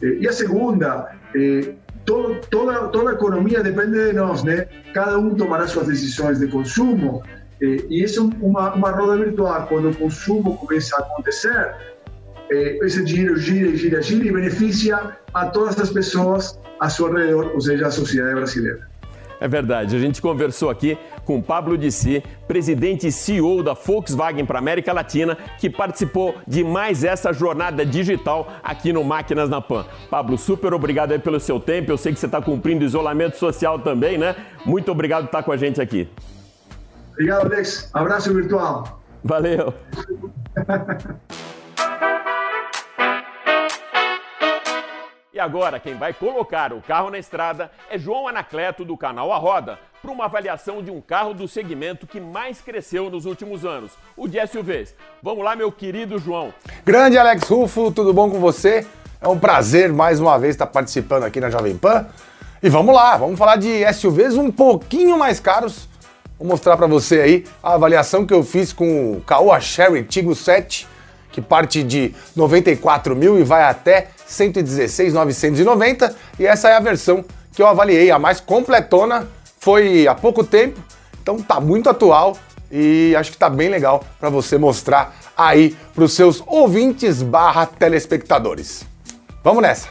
Eh, 0.00 0.18
e 0.20 0.28
a 0.28 0.32
segunda, 0.32 1.14
eh, 1.34 1.74
todo, 2.04 2.40
toda, 2.50 2.88
toda 2.88 3.10
a 3.10 3.14
economia 3.14 3.62
depende 3.62 4.06
de 4.06 4.12
nós, 4.12 4.42
né? 4.42 4.66
Cada 4.94 5.18
um 5.18 5.34
tomará 5.34 5.66
suas 5.66 5.86
decisões 5.86 6.38
de 6.38 6.48
consumo 6.48 7.22
eh, 7.60 7.84
e 7.88 8.02
isso 8.02 8.20
é 8.20 8.44
uma, 8.44 8.74
uma 8.74 8.90
roda 8.90 9.24
virtual. 9.24 9.66
Quando 9.66 9.90
o 9.90 9.96
consumo 9.96 10.56
começa 10.58 10.96
a 10.96 11.00
acontecer, 11.00 11.74
eh, 12.50 12.78
esse 12.82 13.04
dinheiro 13.04 13.36
gira, 13.36 13.76
gira, 13.76 14.02
gira 14.02 14.26
e 14.26 14.32
beneficia 14.32 15.16
a 15.32 15.46
todas 15.46 15.78
as 15.80 15.90
pessoas 15.90 16.58
a 16.80 16.88
seu 16.88 17.12
redor, 17.12 17.52
ou 17.54 17.60
seja, 17.60 17.86
a 17.86 17.90
sociedade 17.90 18.34
brasileira. 18.34 18.91
É 19.42 19.48
verdade. 19.48 19.96
A 19.96 19.98
gente 19.98 20.22
conversou 20.22 20.70
aqui 20.70 20.96
com 21.24 21.42
Pablo 21.42 21.76
Dissi, 21.76 22.22
presidente 22.46 23.08
e 23.08 23.12
CEO 23.12 23.60
da 23.60 23.72
Volkswagen 23.74 24.46
para 24.46 24.60
América 24.60 24.92
Latina, 24.92 25.36
que 25.58 25.68
participou 25.68 26.36
de 26.46 26.62
mais 26.62 27.02
essa 27.02 27.32
jornada 27.32 27.84
digital 27.84 28.52
aqui 28.62 28.92
no 28.92 29.02
Máquinas 29.02 29.48
na 29.48 29.60
Pan. 29.60 29.84
Pablo, 30.08 30.38
super 30.38 30.72
obrigado 30.72 31.10
aí 31.10 31.18
pelo 31.18 31.40
seu 31.40 31.58
tempo. 31.58 31.90
Eu 31.90 31.98
sei 31.98 32.12
que 32.12 32.20
você 32.20 32.26
está 32.26 32.40
cumprindo 32.40 32.84
isolamento 32.84 33.36
social 33.36 33.80
também, 33.80 34.16
né? 34.16 34.36
Muito 34.64 34.92
obrigado 34.92 35.22
por 35.24 35.30
estar 35.30 35.42
com 35.42 35.50
a 35.50 35.56
gente 35.56 35.80
aqui. 35.80 36.08
Obrigado, 37.10 37.52
Alex. 37.52 37.90
Abraço 37.92 38.32
virtual. 38.32 39.02
Valeu. 39.24 39.74
E 45.34 45.40
agora, 45.40 45.80
quem 45.80 45.94
vai 45.94 46.12
colocar 46.12 46.74
o 46.74 46.82
carro 46.82 47.08
na 47.08 47.18
estrada 47.18 47.70
é 47.90 47.96
João 47.96 48.28
Anacleto, 48.28 48.84
do 48.84 48.98
canal 48.98 49.32
A 49.32 49.38
Roda, 49.38 49.78
para 50.02 50.10
uma 50.10 50.26
avaliação 50.26 50.82
de 50.82 50.90
um 50.90 51.00
carro 51.00 51.32
do 51.32 51.48
segmento 51.48 52.06
que 52.06 52.20
mais 52.20 52.60
cresceu 52.60 53.08
nos 53.08 53.24
últimos 53.24 53.64
anos, 53.64 53.92
o 54.14 54.28
de 54.28 54.46
SUVs. 54.46 54.94
Vamos 55.22 55.42
lá, 55.42 55.56
meu 55.56 55.72
querido 55.72 56.18
João. 56.18 56.52
Grande 56.84 57.16
Alex 57.16 57.48
Rufo, 57.48 57.90
tudo 57.90 58.12
bom 58.12 58.30
com 58.30 58.38
você? 58.38 58.86
É 59.22 59.26
um 59.26 59.38
prazer 59.38 59.90
mais 59.90 60.20
uma 60.20 60.38
vez 60.38 60.54
estar 60.54 60.66
participando 60.66 61.22
aqui 61.22 61.40
na 61.40 61.48
Jovem 61.48 61.78
Pan. 61.78 62.06
E 62.62 62.68
vamos 62.68 62.94
lá, 62.94 63.16
vamos 63.16 63.38
falar 63.38 63.56
de 63.56 63.90
SUVs 63.90 64.36
um 64.36 64.52
pouquinho 64.52 65.16
mais 65.16 65.40
caros. 65.40 65.88
Vou 66.38 66.46
mostrar 66.46 66.76
para 66.76 66.86
você 66.86 67.22
aí 67.22 67.44
a 67.62 67.72
avaliação 67.72 68.26
que 68.26 68.34
eu 68.34 68.44
fiz 68.44 68.70
com 68.70 69.12
o 69.14 69.22
Caoa 69.22 69.58
Sherry 69.60 70.04
Tigo 70.04 70.34
7 70.34 70.92
que 71.32 71.40
parte 71.40 71.82
de 71.82 72.14
94 72.36 73.16
mil 73.16 73.38
e 73.38 73.42
vai 73.42 73.64
até 73.64 74.08
116.990 74.32 76.14
e 76.38 76.46
essa 76.46 76.68
é 76.68 76.74
a 76.74 76.80
versão 76.80 77.24
que 77.52 77.62
eu 77.62 77.66
avaliei, 77.66 78.10
a 78.10 78.18
mais 78.18 78.40
completona, 78.40 79.28
foi 79.58 80.08
há 80.08 80.14
pouco 80.14 80.42
tempo, 80.42 80.80
então 81.22 81.40
tá 81.40 81.60
muito 81.60 81.88
atual 81.88 82.36
e 82.70 83.14
acho 83.16 83.30
que 83.30 83.36
tá 83.36 83.50
bem 83.50 83.68
legal 83.68 84.02
para 84.18 84.30
você 84.30 84.56
mostrar 84.56 85.14
aí 85.36 85.76
para 85.94 86.04
os 86.04 86.14
seus 86.14 86.42
ouvintes 86.46 87.22
barra 87.22 87.66
telespectadores. 87.66 88.84
Vamos 89.44 89.62
nessa! 89.62 89.88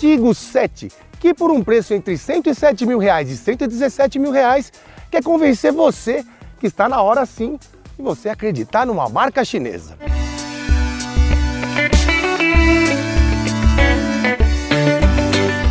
Tigo 0.00 0.34
7, 0.34 0.88
que 1.20 1.34
por 1.34 1.50
um 1.50 1.62
preço 1.62 1.92
entre 1.94 2.16
107 2.16 2.86
mil 2.86 2.98
reais 2.98 3.30
e 3.30 3.36
117 3.36 4.18
mil 4.18 4.30
reais, 4.30 4.72
quer 5.10 5.22
convencer 5.22 5.72
você 5.72 6.24
que 6.58 6.66
está 6.66 6.88
na 6.88 7.02
hora 7.02 7.26
sim 7.26 7.58
e 7.98 8.02
você 8.02 8.28
acreditar 8.28 8.86
numa 8.86 9.08
marca 9.08 9.44
chinesa. 9.44 9.96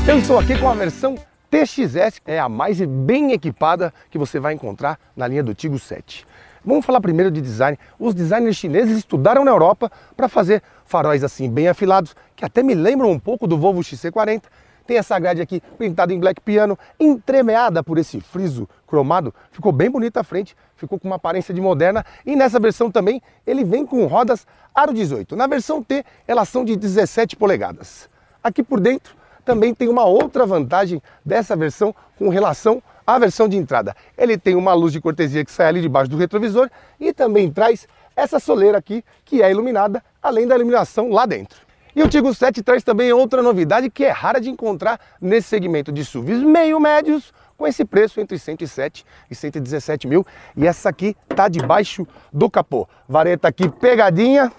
Eu 0.05 0.19
estou 0.19 0.37
aqui 0.37 0.59
com 0.59 0.67
a 0.67 0.73
versão 0.73 1.15
TXS, 1.49 2.21
é 2.25 2.37
a 2.37 2.49
mais 2.49 2.79
bem 2.81 3.31
equipada 3.31 3.93
que 4.11 4.17
você 4.17 4.37
vai 4.37 4.53
encontrar 4.53 4.99
na 5.15 5.25
linha 5.25 5.41
do 5.41 5.55
Tigo 5.55 5.79
7. 5.79 6.27
Vamos 6.65 6.85
falar 6.85 6.99
primeiro 6.99 7.31
de 7.31 7.39
design. 7.39 7.79
Os 7.97 8.13
designers 8.13 8.57
chineses 8.57 8.97
estudaram 8.97 9.45
na 9.45 9.51
Europa 9.51 9.89
para 10.15 10.27
fazer 10.27 10.61
faróis 10.85 11.23
assim 11.23 11.49
bem 11.49 11.69
afilados, 11.69 12.15
que 12.35 12.43
até 12.43 12.61
me 12.61 12.75
lembram 12.75 13.09
um 13.09 13.19
pouco 13.19 13.47
do 13.47 13.57
Volvo 13.57 13.79
XC40 13.79 14.43
tem 14.85 14.97
essa 14.97 15.17
grade 15.17 15.41
aqui 15.41 15.61
pintada 15.77 16.13
em 16.13 16.19
black 16.19 16.41
piano, 16.41 16.77
entremeada 16.99 17.81
por 17.81 17.97
esse 17.97 18.19
friso 18.19 18.67
cromado. 18.85 19.33
Ficou 19.51 19.71
bem 19.71 19.89
bonita 19.89 20.19
a 20.19 20.23
frente, 20.23 20.55
ficou 20.75 20.99
com 20.99 21.07
uma 21.07 21.15
aparência 21.15 21.53
de 21.53 21.61
moderna. 21.61 22.05
E 22.25 22.35
nessa 22.35 22.59
versão 22.59 22.91
também 22.91 23.21
ele 23.47 23.63
vem 23.63 23.85
com 23.85 24.05
rodas 24.05 24.45
aro 24.75 24.93
18. 24.93 25.35
Na 25.35 25.47
versão 25.47 25.81
T 25.81 26.03
elas 26.27 26.49
são 26.49 26.65
de 26.65 26.75
17 26.75 27.35
polegadas. 27.37 28.09
Aqui 28.43 28.61
por 28.61 28.81
dentro 28.81 29.15
também 29.43 29.73
tem 29.73 29.89
uma 29.89 30.05
outra 30.05 30.45
vantagem 30.45 31.01
dessa 31.25 31.55
versão 31.55 31.93
com 32.17 32.29
relação 32.29 32.81
à 33.05 33.19
versão 33.19 33.47
de 33.47 33.57
entrada. 33.57 33.95
Ele 34.17 34.37
tem 34.37 34.55
uma 34.55 34.73
luz 34.73 34.91
de 34.93 35.01
cortesia 35.01 35.43
que 35.43 35.51
sai 35.51 35.67
ali 35.67 35.81
debaixo 35.81 36.09
do 36.09 36.17
retrovisor 36.17 36.69
e 36.99 37.13
também 37.13 37.51
traz 37.51 37.87
essa 38.15 38.39
soleira 38.39 38.77
aqui 38.77 39.03
que 39.25 39.41
é 39.41 39.51
iluminada, 39.51 40.03
além 40.21 40.47
da 40.47 40.55
iluminação 40.55 41.09
lá 41.09 41.25
dentro. 41.25 41.61
E 41.95 42.01
o 42.01 42.09
Tigo 42.09 42.33
7 42.33 42.63
traz 42.63 42.83
também 42.83 43.11
outra 43.13 43.43
novidade 43.43 43.89
que 43.89 44.03
é 44.03 44.09
rara 44.09 44.41
de 44.41 44.49
encontrar 44.49 44.99
nesse 45.21 45.49
segmento 45.49 45.91
de 45.91 46.03
SUVs 46.03 46.41
meio 46.41 46.79
médios, 46.79 47.31
com 47.55 47.67
esse 47.67 47.85
preço 47.85 48.19
entre 48.19 48.39
107 48.39 49.05
e 49.29 49.35
117 49.35 50.07
mil. 50.07 50.25
E 50.57 50.65
essa 50.65 50.89
aqui 50.89 51.15
tá 51.35 51.47
debaixo 51.47 52.07
do 52.31 52.49
capô. 52.49 52.87
Vareta 53.07 53.47
aqui 53.47 53.69
pegadinha. 53.69 54.51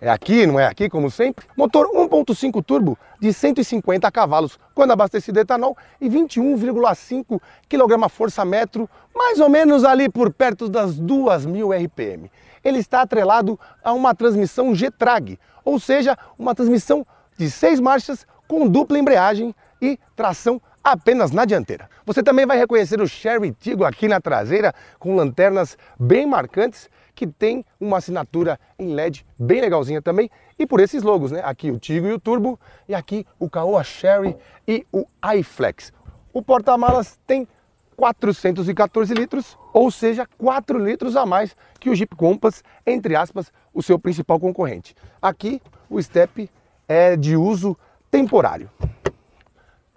É 0.00 0.08
aqui, 0.08 0.46
não 0.46 0.60
é 0.60 0.66
aqui, 0.66 0.88
como 0.88 1.10
sempre. 1.10 1.44
Motor 1.56 1.88
1.5 1.88 2.64
turbo 2.64 2.96
de 3.20 3.32
150 3.32 4.10
cavalos, 4.12 4.58
quando 4.74 4.92
abastecido 4.92 5.40
etanol, 5.40 5.76
e 6.00 6.08
21,5 6.08 7.40
kgfm, 7.68 8.88
mais 9.14 9.40
ou 9.40 9.48
menos 9.48 9.84
ali 9.84 10.08
por 10.08 10.32
perto 10.32 10.68
das 10.68 10.98
2.000 11.00 11.84
RPM 11.84 12.30
ele 12.64 12.78
está 12.78 13.02
atrelado 13.02 13.58
a 13.82 13.92
uma 13.92 14.14
transmissão 14.14 14.74
G-Trag, 14.74 15.38
ou 15.64 15.78
seja, 15.78 16.16
uma 16.38 16.54
transmissão 16.54 17.06
de 17.36 17.50
seis 17.50 17.80
marchas 17.80 18.26
com 18.46 18.66
dupla 18.66 18.98
embreagem 18.98 19.54
e 19.80 19.98
tração 20.16 20.60
apenas 20.82 21.30
na 21.30 21.44
dianteira. 21.44 21.88
Você 22.06 22.22
também 22.22 22.46
vai 22.46 22.56
reconhecer 22.56 23.00
o 23.00 23.08
Sherry 23.08 23.52
Tigo 23.52 23.84
aqui 23.84 24.08
na 24.08 24.20
traseira 24.20 24.74
com 24.98 25.14
lanternas 25.14 25.76
bem 25.98 26.26
marcantes 26.26 26.88
que 27.18 27.26
tem 27.26 27.64
uma 27.80 27.96
assinatura 27.96 28.60
em 28.78 28.94
LED 28.94 29.26
bem 29.36 29.60
legalzinha 29.60 30.00
também 30.00 30.30
e 30.56 30.64
por 30.64 30.78
esses 30.78 31.02
logos, 31.02 31.32
né? 31.32 31.40
Aqui 31.44 31.68
o 31.68 31.76
Tigo 31.76 32.06
e 32.06 32.12
o 32.12 32.20
Turbo 32.20 32.60
e 32.88 32.94
aqui 32.94 33.26
o 33.40 33.50
Caoa 33.50 33.82
Sherry 33.82 34.36
e 34.68 34.86
o 34.92 35.04
iFlex. 35.34 35.92
O 36.32 36.40
porta-malas 36.40 37.18
tem 37.26 37.48
414 37.96 39.12
litros, 39.14 39.58
ou 39.72 39.90
seja, 39.90 40.28
4 40.38 40.78
litros 40.78 41.16
a 41.16 41.26
mais 41.26 41.56
que 41.80 41.90
o 41.90 41.94
Jeep 41.96 42.14
Compass, 42.14 42.62
entre 42.86 43.16
aspas, 43.16 43.52
o 43.74 43.82
seu 43.82 43.98
principal 43.98 44.38
concorrente. 44.38 44.94
Aqui 45.20 45.60
o 45.90 46.00
step 46.00 46.48
é 46.86 47.16
de 47.16 47.36
uso 47.36 47.76
temporário. 48.12 48.70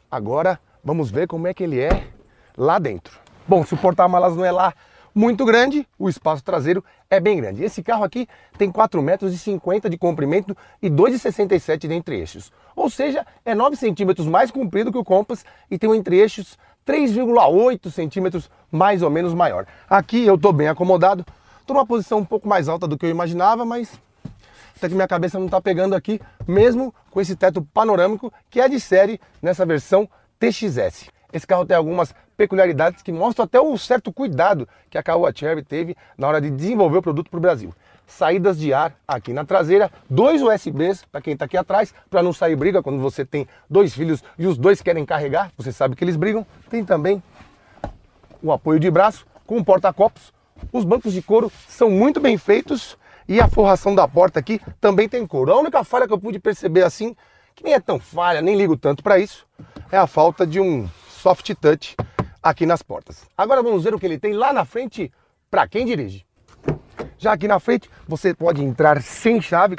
Agora 0.10 0.60
vamos 0.84 1.12
ver 1.12 1.28
como 1.28 1.46
é 1.46 1.54
que 1.54 1.64
ele 1.64 1.80
é 1.80 2.08
lá 2.58 2.80
dentro. 2.80 3.20
Bom, 3.48 3.64
se 3.64 3.76
o 3.76 3.78
porta-malas 3.78 4.36
não 4.36 4.44
é 4.44 4.52
lá 4.52 4.74
muito 5.14 5.46
grande, 5.46 5.88
o 6.00 6.08
espaço 6.08 6.44
traseiro 6.44 6.84
é 7.10 7.20
bem 7.20 7.38
grande. 7.38 7.64
Esse 7.64 7.84
carro 7.84 8.04
aqui 8.04 8.28
tem 8.58 8.72
4,50 8.72 9.02
metros 9.02 9.34
de 9.90 9.98
comprimento 9.98 10.56
e 10.82 10.90
2,67 10.90 11.88
de 11.88 11.94
entre-eixos. 11.94 12.52
Ou 12.76 12.90
seja, 12.90 13.26
é 13.44 13.54
9 13.54 13.76
centímetros 13.76 14.26
mais 14.26 14.52
comprido 14.52 14.92
que 14.92 14.98
o 14.98 15.04
Compass 15.04 15.44
e 15.70 15.78
tem 15.78 15.90
um 15.90 15.96
entre-eixos 15.96 16.58
3,8 16.86 17.92
centímetros 17.92 18.50
mais 18.72 19.02
ou 19.02 19.10
menos 19.10 19.34
maior. 19.34 19.66
Aqui 19.90 20.26
eu 20.26 20.36
estou 20.36 20.54
bem 20.54 20.68
acomodado, 20.68 21.26
estou 21.60 21.76
numa 21.76 21.86
posição 21.86 22.20
um 22.20 22.26
pouco 22.26 22.48
mais 22.48 22.70
alta 22.70 22.88
do 22.88 22.98
que 22.98 23.06
eu 23.06 23.10
imaginava, 23.10 23.66
mas 23.66 24.00
até 24.76 24.90
que 24.90 24.96
minha 24.96 25.08
cabeça 25.08 25.38
não 25.38 25.46
está 25.46 25.62
pegando 25.62 25.94
aqui, 25.94 26.20
mesmo 26.48 26.94
com 27.12 27.22
esse 27.22 27.36
teto 27.36 27.62
panorâmico 27.74 28.34
que 28.50 28.60
é 28.60 28.68
de 28.68 28.80
série 28.80 29.20
nessa 29.42 29.66
versão 29.66 30.10
TXS. 30.40 31.10
Esse 31.32 31.46
carro 31.46 31.66
tem 31.66 31.78
algumas 31.78 32.14
peculiaridades 32.42 33.04
que 33.04 33.12
mostram 33.12 33.46
até 33.46 33.62
o 33.62 33.78
certo 33.78 34.12
cuidado 34.12 34.68
que 34.90 34.98
a 34.98 35.04
Caoa 35.04 35.32
Cherry 35.32 35.62
teve 35.64 35.96
na 36.18 36.28
hora 36.28 36.42
de 36.42 36.50
desenvolver 36.50 36.98
o 36.98 37.02
produto 37.02 37.30
para 37.30 37.38
o 37.38 37.42
Brasil 37.42 37.72
saídas 38.08 38.60
de 38.60 38.74
ar 38.74 38.94
aqui 39.08 39.32
na 39.32 39.46
traseira, 39.46 39.90
dois 40.10 40.42
USBs 40.42 41.06
para 41.10 41.22
quem 41.22 41.34
está 41.34 41.46
aqui 41.46 41.56
atrás, 41.56 41.94
para 42.10 42.22
não 42.22 42.34
sair 42.34 42.58
briga 42.58 42.84
quando 42.84 43.00
você 43.00 43.24
tem 43.24 43.48
dois 43.70 43.94
filhos 43.94 44.22
e 44.38 44.48
os 44.48 44.58
dois 44.58 44.82
querem 44.82 45.06
carregar, 45.06 45.50
você 45.56 45.72
sabe 45.72 45.96
que 45.96 46.04
eles 46.04 46.18
brigam. 46.18 46.46
Tem 46.70 46.84
também 46.84 47.24
o 48.44 48.52
apoio 48.52 48.80
de 48.80 48.92
braço 48.92 49.26
com 49.46 49.58
um 49.58 49.64
porta-copos. 49.64 50.34
Os 50.74 50.84
bancos 50.84 51.14
de 51.14 51.22
couro 51.22 51.50
são 51.70 51.90
muito 51.90 52.20
bem 52.20 52.38
feitos 52.38 52.98
e 53.30 53.40
a 53.40 53.48
forração 53.48 53.96
da 53.96 54.08
porta 54.08 54.40
aqui 54.40 54.60
também 54.82 55.08
tem 55.08 55.26
couro. 55.26 55.54
A 55.54 55.60
única 55.60 55.84
falha 55.84 56.06
que 56.06 56.14
eu 56.14 56.20
pude 56.20 56.38
perceber 56.38 56.84
assim, 56.84 57.16
que 57.56 57.64
nem 57.64 57.76
é 57.76 57.80
tão 57.80 57.98
falha, 57.98 58.42
nem 58.42 58.58
ligo 58.58 58.76
tanto 58.76 59.02
para 59.02 59.20
isso, 59.20 59.48
é 59.90 59.98
a 59.98 60.06
falta 60.06 60.46
de 60.46 60.60
um 60.60 60.90
soft 61.08 61.54
touch 61.62 61.96
aqui 62.42 62.66
nas 62.66 62.82
portas. 62.82 63.26
Agora 63.38 63.62
vamos 63.62 63.84
ver 63.84 63.94
o 63.94 64.00
que 64.00 64.06
ele 64.06 64.18
tem 64.18 64.34
lá 64.34 64.52
na 64.52 64.66
frente 64.66 65.12
para 65.50 65.68
quem 65.68 65.86
dirige. 65.86 66.26
Já 67.18 67.34
aqui 67.34 67.48
na 67.48 67.60
frente 67.60 67.90
você 68.08 68.34
pode 68.34 68.64
entrar 68.64 69.02
sem 69.02 69.42
chave. 69.42 69.76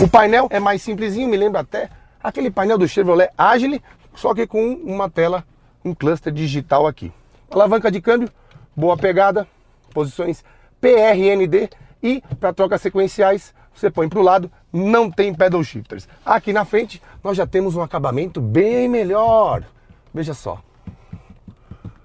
O 0.00 0.08
painel 0.08 0.48
é 0.50 0.58
mais 0.58 0.82
simplesinho, 0.82 1.28
me 1.28 1.36
lembra 1.36 1.60
até 1.60 1.88
aquele 2.22 2.50
painel 2.50 2.78
do 2.78 2.88
Chevrolet 2.88 3.30
Agile, 3.38 3.82
só 4.14 4.34
que 4.34 4.46
com 4.46 4.74
uma 4.74 5.08
tela, 5.08 5.44
um 5.84 5.94
cluster 5.94 6.32
digital 6.32 6.86
aqui. 6.86 7.12
Alavanca 7.50 7.90
de 7.90 8.00
câmbio, 8.00 8.30
boa 8.74 8.96
pegada, 8.96 9.46
posições 9.92 10.44
PRND 10.80 11.70
e 12.02 12.20
para 12.40 12.52
trocas 12.52 12.82
sequenciais 12.82 13.54
você 13.74 13.90
põe 13.90 14.08
para 14.08 14.18
o 14.18 14.22
lado, 14.22 14.50
não 14.72 15.10
tem 15.10 15.32
pedal 15.32 15.62
shifters. 15.62 16.08
Aqui 16.24 16.52
na 16.52 16.64
frente 16.64 17.00
nós 17.22 17.36
já 17.36 17.46
temos 17.46 17.76
um 17.76 17.82
acabamento 17.82 18.40
bem 18.40 18.88
melhor. 18.88 19.64
Veja 20.12 20.34
só. 20.34 20.60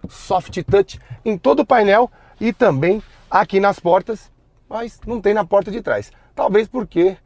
Soft 0.09 0.57
touch 0.63 0.99
em 1.23 1.37
todo 1.37 1.61
o 1.61 1.65
painel 1.65 2.11
e 2.39 2.53
também 2.53 3.01
aqui 3.29 3.59
nas 3.59 3.79
portas, 3.79 4.31
mas 4.69 4.99
não 5.05 5.21
tem 5.21 5.33
na 5.33 5.45
porta 5.45 5.71
de 5.71 5.81
trás. 5.81 6.11
Talvez 6.35 6.67
porque, 6.67 7.17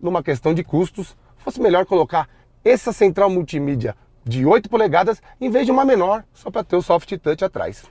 numa 0.00 0.22
questão 0.22 0.52
de 0.52 0.62
custos, 0.62 1.16
fosse 1.36 1.60
melhor 1.60 1.86
colocar 1.86 2.28
essa 2.64 2.92
central 2.92 3.30
multimídia 3.30 3.96
de 4.24 4.44
8 4.44 4.68
polegadas 4.68 5.22
em 5.40 5.50
vez 5.50 5.64
de 5.66 5.72
uma 5.72 5.84
menor, 5.84 6.24
só 6.34 6.50
para 6.50 6.62
ter 6.62 6.76
o 6.76 6.82
soft 6.82 7.16
touch 7.18 7.44
atrás. 7.44 7.84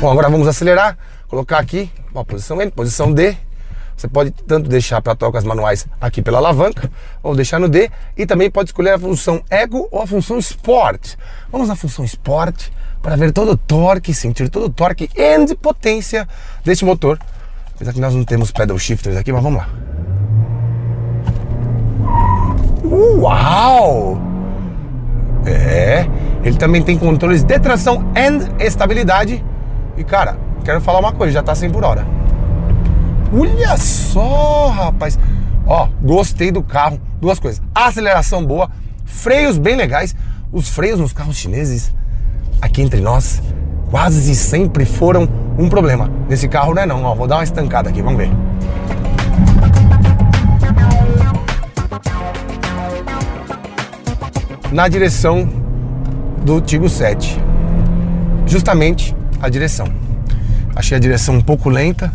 Bom, 0.00 0.10
agora 0.10 0.28
vamos 0.28 0.46
acelerar, 0.46 0.98
colocar 1.28 1.58
aqui 1.58 1.90
uma 2.12 2.24
posição 2.24 2.60
N, 2.60 2.70
posição 2.70 3.12
D. 3.12 3.36
Você 3.96 4.08
pode 4.08 4.30
tanto 4.30 4.68
deixar 4.68 5.00
para 5.00 5.14
trocas 5.14 5.42
manuais 5.42 5.86
aqui 5.98 6.20
pela 6.20 6.36
alavanca, 6.36 6.90
ou 7.22 7.34
deixar 7.34 7.58
no 7.58 7.66
D, 7.66 7.90
e 8.14 8.26
também 8.26 8.50
pode 8.50 8.68
escolher 8.68 8.90
a 8.90 8.98
função 8.98 9.42
Eco 9.48 9.88
ou 9.90 10.02
a 10.02 10.06
função 10.06 10.38
Sport. 10.38 11.14
Vamos 11.50 11.68
na 11.68 11.76
função 11.76 12.04
Sport 12.04 12.68
para 13.00 13.16
ver 13.16 13.32
todo 13.32 13.52
o 13.52 13.56
torque, 13.56 14.12
sentir 14.12 14.50
todo 14.50 14.66
o 14.66 14.70
torque 14.70 15.08
e 15.14 15.54
potência 15.54 16.28
deste 16.62 16.84
motor. 16.84 17.18
Apesar 17.74 17.92
que 17.92 18.00
nós 18.00 18.14
não 18.14 18.24
temos 18.24 18.50
pedal 18.50 18.78
shifters 18.78 19.16
aqui, 19.16 19.32
mas 19.32 19.42
vamos 19.42 19.60
lá. 19.60 19.68
Uau! 22.84 24.20
É, 25.46 26.06
ele 26.42 26.56
também 26.56 26.82
tem 26.82 26.98
controles 26.98 27.42
de 27.42 27.58
tração 27.58 28.04
e 28.14 28.64
estabilidade. 28.64 29.44
E 29.96 30.04
cara, 30.04 30.36
quero 30.66 30.80
falar 30.80 30.98
uma 30.98 31.12
coisa, 31.12 31.32
já 31.32 31.44
tá 31.44 31.54
100 31.54 31.70
por 31.70 31.84
hora. 31.84 32.04
Olha 33.32 33.76
só, 33.76 34.68
rapaz. 34.68 35.16
Ó, 35.64 35.88
gostei 36.02 36.50
do 36.50 36.60
carro. 36.60 37.00
Duas 37.20 37.38
coisas. 37.38 37.62
Aceleração 37.72 38.44
boa, 38.44 38.68
freios 39.04 39.58
bem 39.58 39.76
legais. 39.76 40.14
Os 40.52 40.68
freios 40.68 40.98
nos 40.98 41.12
carros 41.12 41.36
chineses, 41.36 41.94
aqui 42.60 42.82
entre 42.82 43.00
nós, 43.00 43.40
quase 43.90 44.34
sempre 44.34 44.84
foram 44.84 45.28
um 45.56 45.68
problema. 45.68 46.10
Nesse 46.28 46.48
carro 46.48 46.74
não 46.74 46.82
é 46.82 46.86
não, 46.86 47.04
ó. 47.04 47.14
Vou 47.14 47.28
dar 47.28 47.36
uma 47.36 47.44
estancada 47.44 47.88
aqui, 47.88 48.02
vamos 48.02 48.18
ver. 48.18 48.30
Na 54.72 54.88
direção 54.88 55.48
do 56.44 56.60
Tigo 56.60 56.88
7. 56.88 57.40
Justamente 58.46 59.14
a 59.40 59.48
direção. 59.48 60.05
Achei 60.76 60.98
a 60.98 61.00
direção 61.00 61.34
um 61.36 61.40
pouco 61.40 61.70
lenta. 61.70 62.12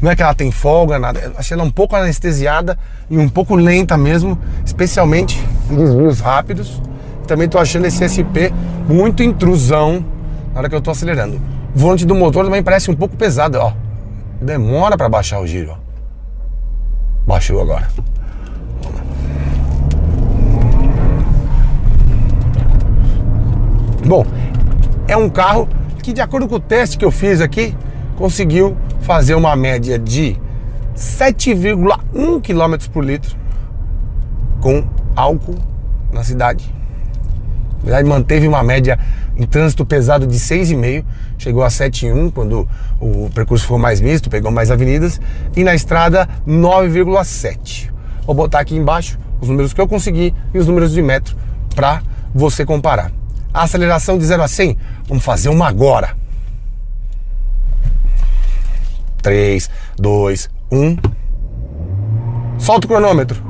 Não 0.00 0.10
é 0.10 0.14
que 0.14 0.22
ela 0.22 0.34
tem 0.34 0.50
folga, 0.50 0.98
nada. 0.98 1.32
Achei 1.38 1.54
ela 1.54 1.64
um 1.64 1.70
pouco 1.70 1.96
anestesiada 1.96 2.78
e 3.08 3.16
um 3.16 3.30
pouco 3.30 3.56
lenta 3.56 3.96
mesmo, 3.96 4.38
especialmente 4.64 5.42
em 5.70 5.74
desvios 5.74 6.20
rápidos. 6.20 6.82
Também 7.26 7.46
estou 7.46 7.58
achando 7.58 7.86
esse 7.86 8.06
SP 8.06 8.52
muito 8.86 9.22
intrusão 9.22 10.04
na 10.52 10.60
hora 10.60 10.68
que 10.68 10.74
eu 10.74 10.80
estou 10.80 10.92
acelerando. 10.92 11.40
O 11.74 11.78
volante 11.78 12.04
do 12.04 12.14
motor 12.14 12.44
também 12.44 12.62
parece 12.62 12.90
um 12.90 12.94
pouco 12.94 13.16
pesado, 13.16 13.58
ó. 13.58 13.72
Demora 14.40 14.96
para 14.96 15.08
baixar 15.08 15.40
o 15.40 15.46
giro, 15.46 15.72
ó. 15.72 15.76
Baixou 17.26 17.60
agora. 17.60 17.88
Bom, 24.06 24.24
é 25.06 25.16
um 25.16 25.28
carro 25.28 25.68
que, 26.08 26.12
de 26.14 26.22
acordo 26.22 26.48
com 26.48 26.54
o 26.54 26.60
teste 26.60 26.96
que 26.96 27.04
eu 27.04 27.10
fiz 27.10 27.38
aqui, 27.42 27.76
conseguiu 28.16 28.74
fazer 29.02 29.34
uma 29.34 29.54
média 29.54 29.98
de 29.98 30.38
7,1 30.96 32.40
km 32.40 32.88
por 32.90 33.04
litro 33.04 33.36
com 34.58 34.82
álcool 35.14 35.58
na 36.10 36.24
cidade. 36.24 36.72
Na 37.80 37.84
verdade, 37.84 38.08
manteve 38.08 38.48
uma 38.48 38.62
média 38.62 38.98
em 39.36 39.46
trânsito 39.46 39.84
pesado 39.84 40.26
de 40.26 40.38
6,5, 40.38 41.04
chegou 41.36 41.62
a 41.62 41.68
7,1 41.68 42.32
quando 42.32 42.66
o 42.98 43.28
percurso 43.34 43.64
ficou 43.64 43.78
mais 43.78 44.00
misto, 44.00 44.30
pegou 44.30 44.50
mais 44.50 44.70
avenidas, 44.70 45.20
e 45.54 45.62
na 45.62 45.74
estrada 45.74 46.26
9,7. 46.46 47.90
Vou 48.24 48.34
botar 48.34 48.60
aqui 48.60 48.74
embaixo 48.74 49.18
os 49.42 49.48
números 49.50 49.74
que 49.74 49.80
eu 49.80 49.86
consegui 49.86 50.34
e 50.54 50.58
os 50.58 50.66
números 50.66 50.90
de 50.90 51.02
metro 51.02 51.36
para 51.76 52.00
você 52.34 52.64
comparar. 52.64 53.12
A 53.52 53.62
aceleração 53.62 54.16
de 54.18 54.24
0 54.24 54.42
a 54.42 54.48
100, 54.48 54.76
vamos 55.08 55.24
fazer 55.24 55.48
uma 55.48 55.66
agora. 55.66 56.14
3, 59.22 59.70
2, 59.96 60.50
1. 60.70 60.96
Solta 62.58 62.86
o 62.86 62.88
cronômetro. 62.88 63.42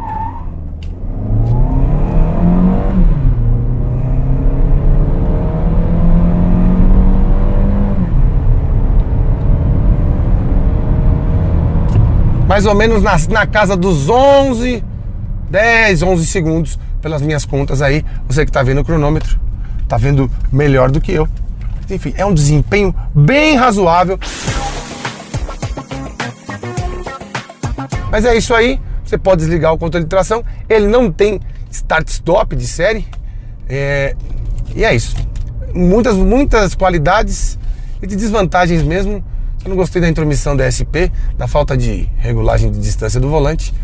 Mais 12.46 12.64
ou 12.64 12.74
menos 12.74 13.02
na, 13.02 13.16
na 13.28 13.46
casa 13.46 13.76
dos 13.76 14.08
11, 14.08 14.82
10, 15.50 16.02
11 16.02 16.26
segundos, 16.26 16.78
pelas 17.02 17.20
minhas 17.20 17.44
contas 17.44 17.82
aí. 17.82 18.04
Você 18.26 18.44
que 18.44 18.50
está 18.50 18.62
vendo 18.62 18.80
o 18.80 18.84
cronômetro 18.84 19.38
tá 19.88 19.96
vendo 19.96 20.30
melhor 20.52 20.90
do 20.90 21.00
que 21.00 21.12
eu. 21.12 21.26
Enfim, 21.90 22.14
é 22.16 22.24
um 22.24 22.34
desempenho 22.34 22.94
bem 23.14 23.56
razoável. 23.56 24.18
Mas 28.10 28.24
é 28.24 28.36
isso 28.36 28.54
aí. 28.54 28.80
Você 29.04 29.16
pode 29.16 29.40
desligar 29.40 29.72
o 29.72 29.78
controle 29.78 30.04
de 30.04 30.10
tração. 30.10 30.44
Ele 30.68 30.86
não 30.86 31.10
tem 31.10 31.40
start-stop 31.70 32.54
de 32.54 32.66
série. 32.66 33.06
É... 33.68 34.14
E 34.74 34.84
é 34.84 34.94
isso. 34.94 35.16
Muitas, 35.74 36.16
muitas 36.16 36.74
qualidades 36.74 37.58
e 38.02 38.06
de 38.06 38.16
desvantagens 38.16 38.82
mesmo. 38.82 39.24
Eu 39.64 39.70
não 39.70 39.76
gostei 39.76 40.00
da 40.00 40.08
intromissão 40.08 40.56
da 40.56 40.70
SP, 40.70 41.10
da 41.36 41.46
falta 41.46 41.76
de 41.76 42.08
regulagem 42.18 42.70
de 42.70 42.78
distância 42.78 43.18
do 43.18 43.28
volante 43.28 43.74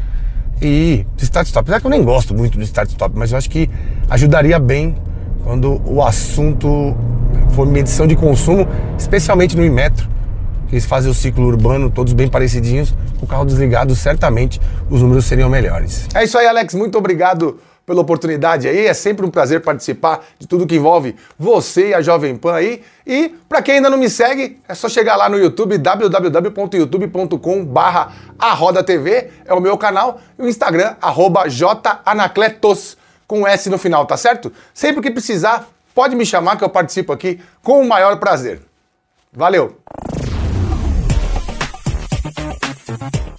e 0.61 1.05
start-stop. 1.19 1.63
Apesar 1.63 1.81
que 1.81 1.87
eu 1.87 1.91
nem 1.91 2.03
gosto 2.03 2.35
muito 2.35 2.57
do 2.57 2.65
start-stop, 2.65 3.15
mas 3.17 3.33
eu 3.33 3.39
acho 3.39 3.51
que 3.51 3.69
ajudaria 4.09 4.59
bem 4.59 4.95
quando 5.43 5.81
o 5.85 6.03
assunto 6.03 6.97
for 7.55 7.67
medição 7.67 8.07
de 8.07 8.17
consumo, 8.17 8.67
especialmente 8.99 9.57
no 9.57 9.65
Inmetro, 9.65 10.09
que 10.69 10.75
eles 10.75 10.85
fazem 10.85 11.11
o 11.11 11.15
ciclo 11.15 11.47
urbano 11.47 11.91
todos 11.91 12.13
bem 12.13 12.29
parecidinhos, 12.29 12.95
com 13.19 13.27
o 13.27 13.29
carro 13.29 13.45
desligado, 13.45 13.95
certamente 13.95 14.61
os 14.91 15.01
números 15.01 15.25
seriam 15.25 15.49
melhores. 15.49 16.09
É 16.15 16.25
isso 16.25 16.37
aí, 16.37 16.47
Alex, 16.47 16.75
muito 16.75 16.99
obrigado 16.99 17.59
pela 17.87 18.01
oportunidade 18.01 18.67
aí. 18.67 18.87
É 18.87 18.95
sempre 18.95 19.25
um 19.25 19.31
prazer 19.31 19.61
participar 19.61 20.25
de 20.39 20.49
tudo 20.49 20.67
que 20.67 20.75
envolve 20.77 21.15
você 21.39 21.91
e 21.91 21.95
a 21.95 22.01
Jovem 22.01 22.35
Pan 22.37 22.55
aí. 22.55 22.83
E 23.07 23.33
para 23.49 23.63
quem 23.63 23.77
ainda 23.77 23.89
não 23.91 23.99
me 23.99 24.11
segue, 24.11 24.59
é 24.69 24.75
só 24.75 24.89
chegar 24.89 25.15
lá 25.17 25.29
no 25.29 25.39
YouTube 25.39 25.79
www.youtube.com/barra 25.79 28.13
TV 28.85 29.31
é 29.45 29.55
o 29.55 29.61
meu 29.61 29.77
canal 29.77 30.21
e 30.39 30.43
o 30.43 30.49
Instagram 30.49 30.95
janacletos 31.49 32.97
com 33.27 33.45
S 33.47 33.71
no 33.71 33.79
final, 33.79 34.05
tá 34.07 34.17
certo? 34.17 34.53
Sempre 34.73 35.03
que 35.03 35.11
precisar, 35.11 35.69
pode 35.95 36.17
me 36.17 36.27
chamar 36.27 36.57
que 36.57 36.65
eu 36.65 36.69
participo 36.69 37.13
aqui 37.13 37.41
com 37.63 37.81
o 37.81 37.89
maior 37.89 38.19
prazer. 38.19 38.61
Valeu! 39.33 39.79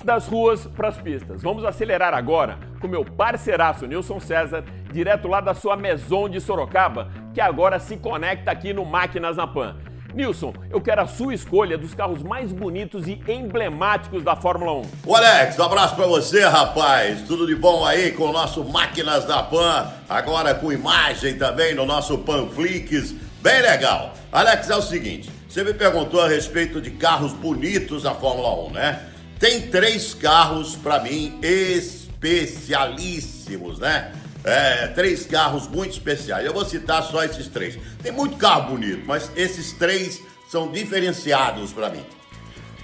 Das 0.03 0.27
ruas 0.27 0.65
para 0.67 0.89
as 0.89 0.97
pistas. 0.97 1.41
Vamos 1.41 1.65
acelerar 1.65 2.13
agora 2.13 2.59
com 2.79 2.87
meu 2.87 3.03
parceiraço 3.03 3.87
Nilson 3.87 4.19
César, 4.19 4.63
direto 4.91 5.27
lá 5.27 5.41
da 5.41 5.53
sua 5.53 5.75
Maison 5.75 6.29
de 6.29 6.39
Sorocaba, 6.39 7.09
que 7.33 7.41
agora 7.41 7.79
se 7.79 7.97
conecta 7.97 8.51
aqui 8.51 8.71
no 8.71 8.85
Máquinas 8.85 9.37
na 9.37 9.47
Pan. 9.47 9.75
Nilson, 10.15 10.54
eu 10.71 10.80
quero 10.80 11.01
a 11.01 11.08
sua 11.08 11.34
escolha 11.34 11.78
dos 11.78 11.93
carros 11.93 12.23
mais 12.23 12.54
bonitos 12.54 13.06
e 13.06 13.21
emblemáticos 13.28 14.23
da 14.23 14.34
Fórmula 14.34 14.71
1. 14.71 14.84
O 15.06 15.13
Alex, 15.13 15.60
um 15.60 15.63
abraço 15.63 15.93
para 15.93 16.08
você, 16.08 16.45
rapaz. 16.45 17.23
Tudo 17.23 17.45
de 17.45 17.54
bom 17.54 17.86
aí 17.86 18.13
com 18.13 18.30
o 18.30 18.32
nosso 18.32 18.63
Máquinas 18.63 19.25
da 19.25 19.43
Pan, 19.43 19.91
agora 20.08 20.56
com 20.56 20.71
imagem 20.71 21.38
também 21.38 21.75
no 21.75 21.86
nosso 21.86 22.17
Panflix. 22.19 23.13
Bem 23.41 23.62
legal. 23.62 24.13
Alex, 24.32 24.69
é 24.69 24.75
o 24.78 24.82
seguinte, 24.82 25.30
você 25.49 25.65
me 25.65 25.73
perguntou 25.73 26.21
a 26.21 26.30
respeito 26.30 26.80
de 26.80 26.91
carros 26.91 27.34
bonitos 27.34 28.04
da 28.04 28.15
Fórmula 28.15 28.69
1, 28.69 28.71
né? 28.71 29.01
Tem 29.38 29.63
três 29.63 30.13
carros 30.13 30.78
para 30.78 31.01
mim 31.01 31.38
especialíssimos, 31.41 33.80
né? 33.80 34.13
É, 34.45 34.88
três 34.88 35.25
carros 35.25 35.67
muito 35.67 35.93
especiais. 35.93 36.45
Eu 36.45 36.53
vou 36.53 36.63
citar 36.63 37.01
só 37.01 37.23
esses 37.23 37.47
três. 37.47 37.79
Tem 38.03 38.12
muito 38.12 38.38
carro 38.38 38.69
bonito, 38.69 39.03
mas 39.03 39.31
esses 39.36 39.73
três 39.73 40.21
são 40.47 40.71
diferenciados 40.71 41.73
para 41.73 41.89
mim. 41.89 42.05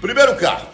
Primeiro 0.00 0.34
carro, 0.36 0.68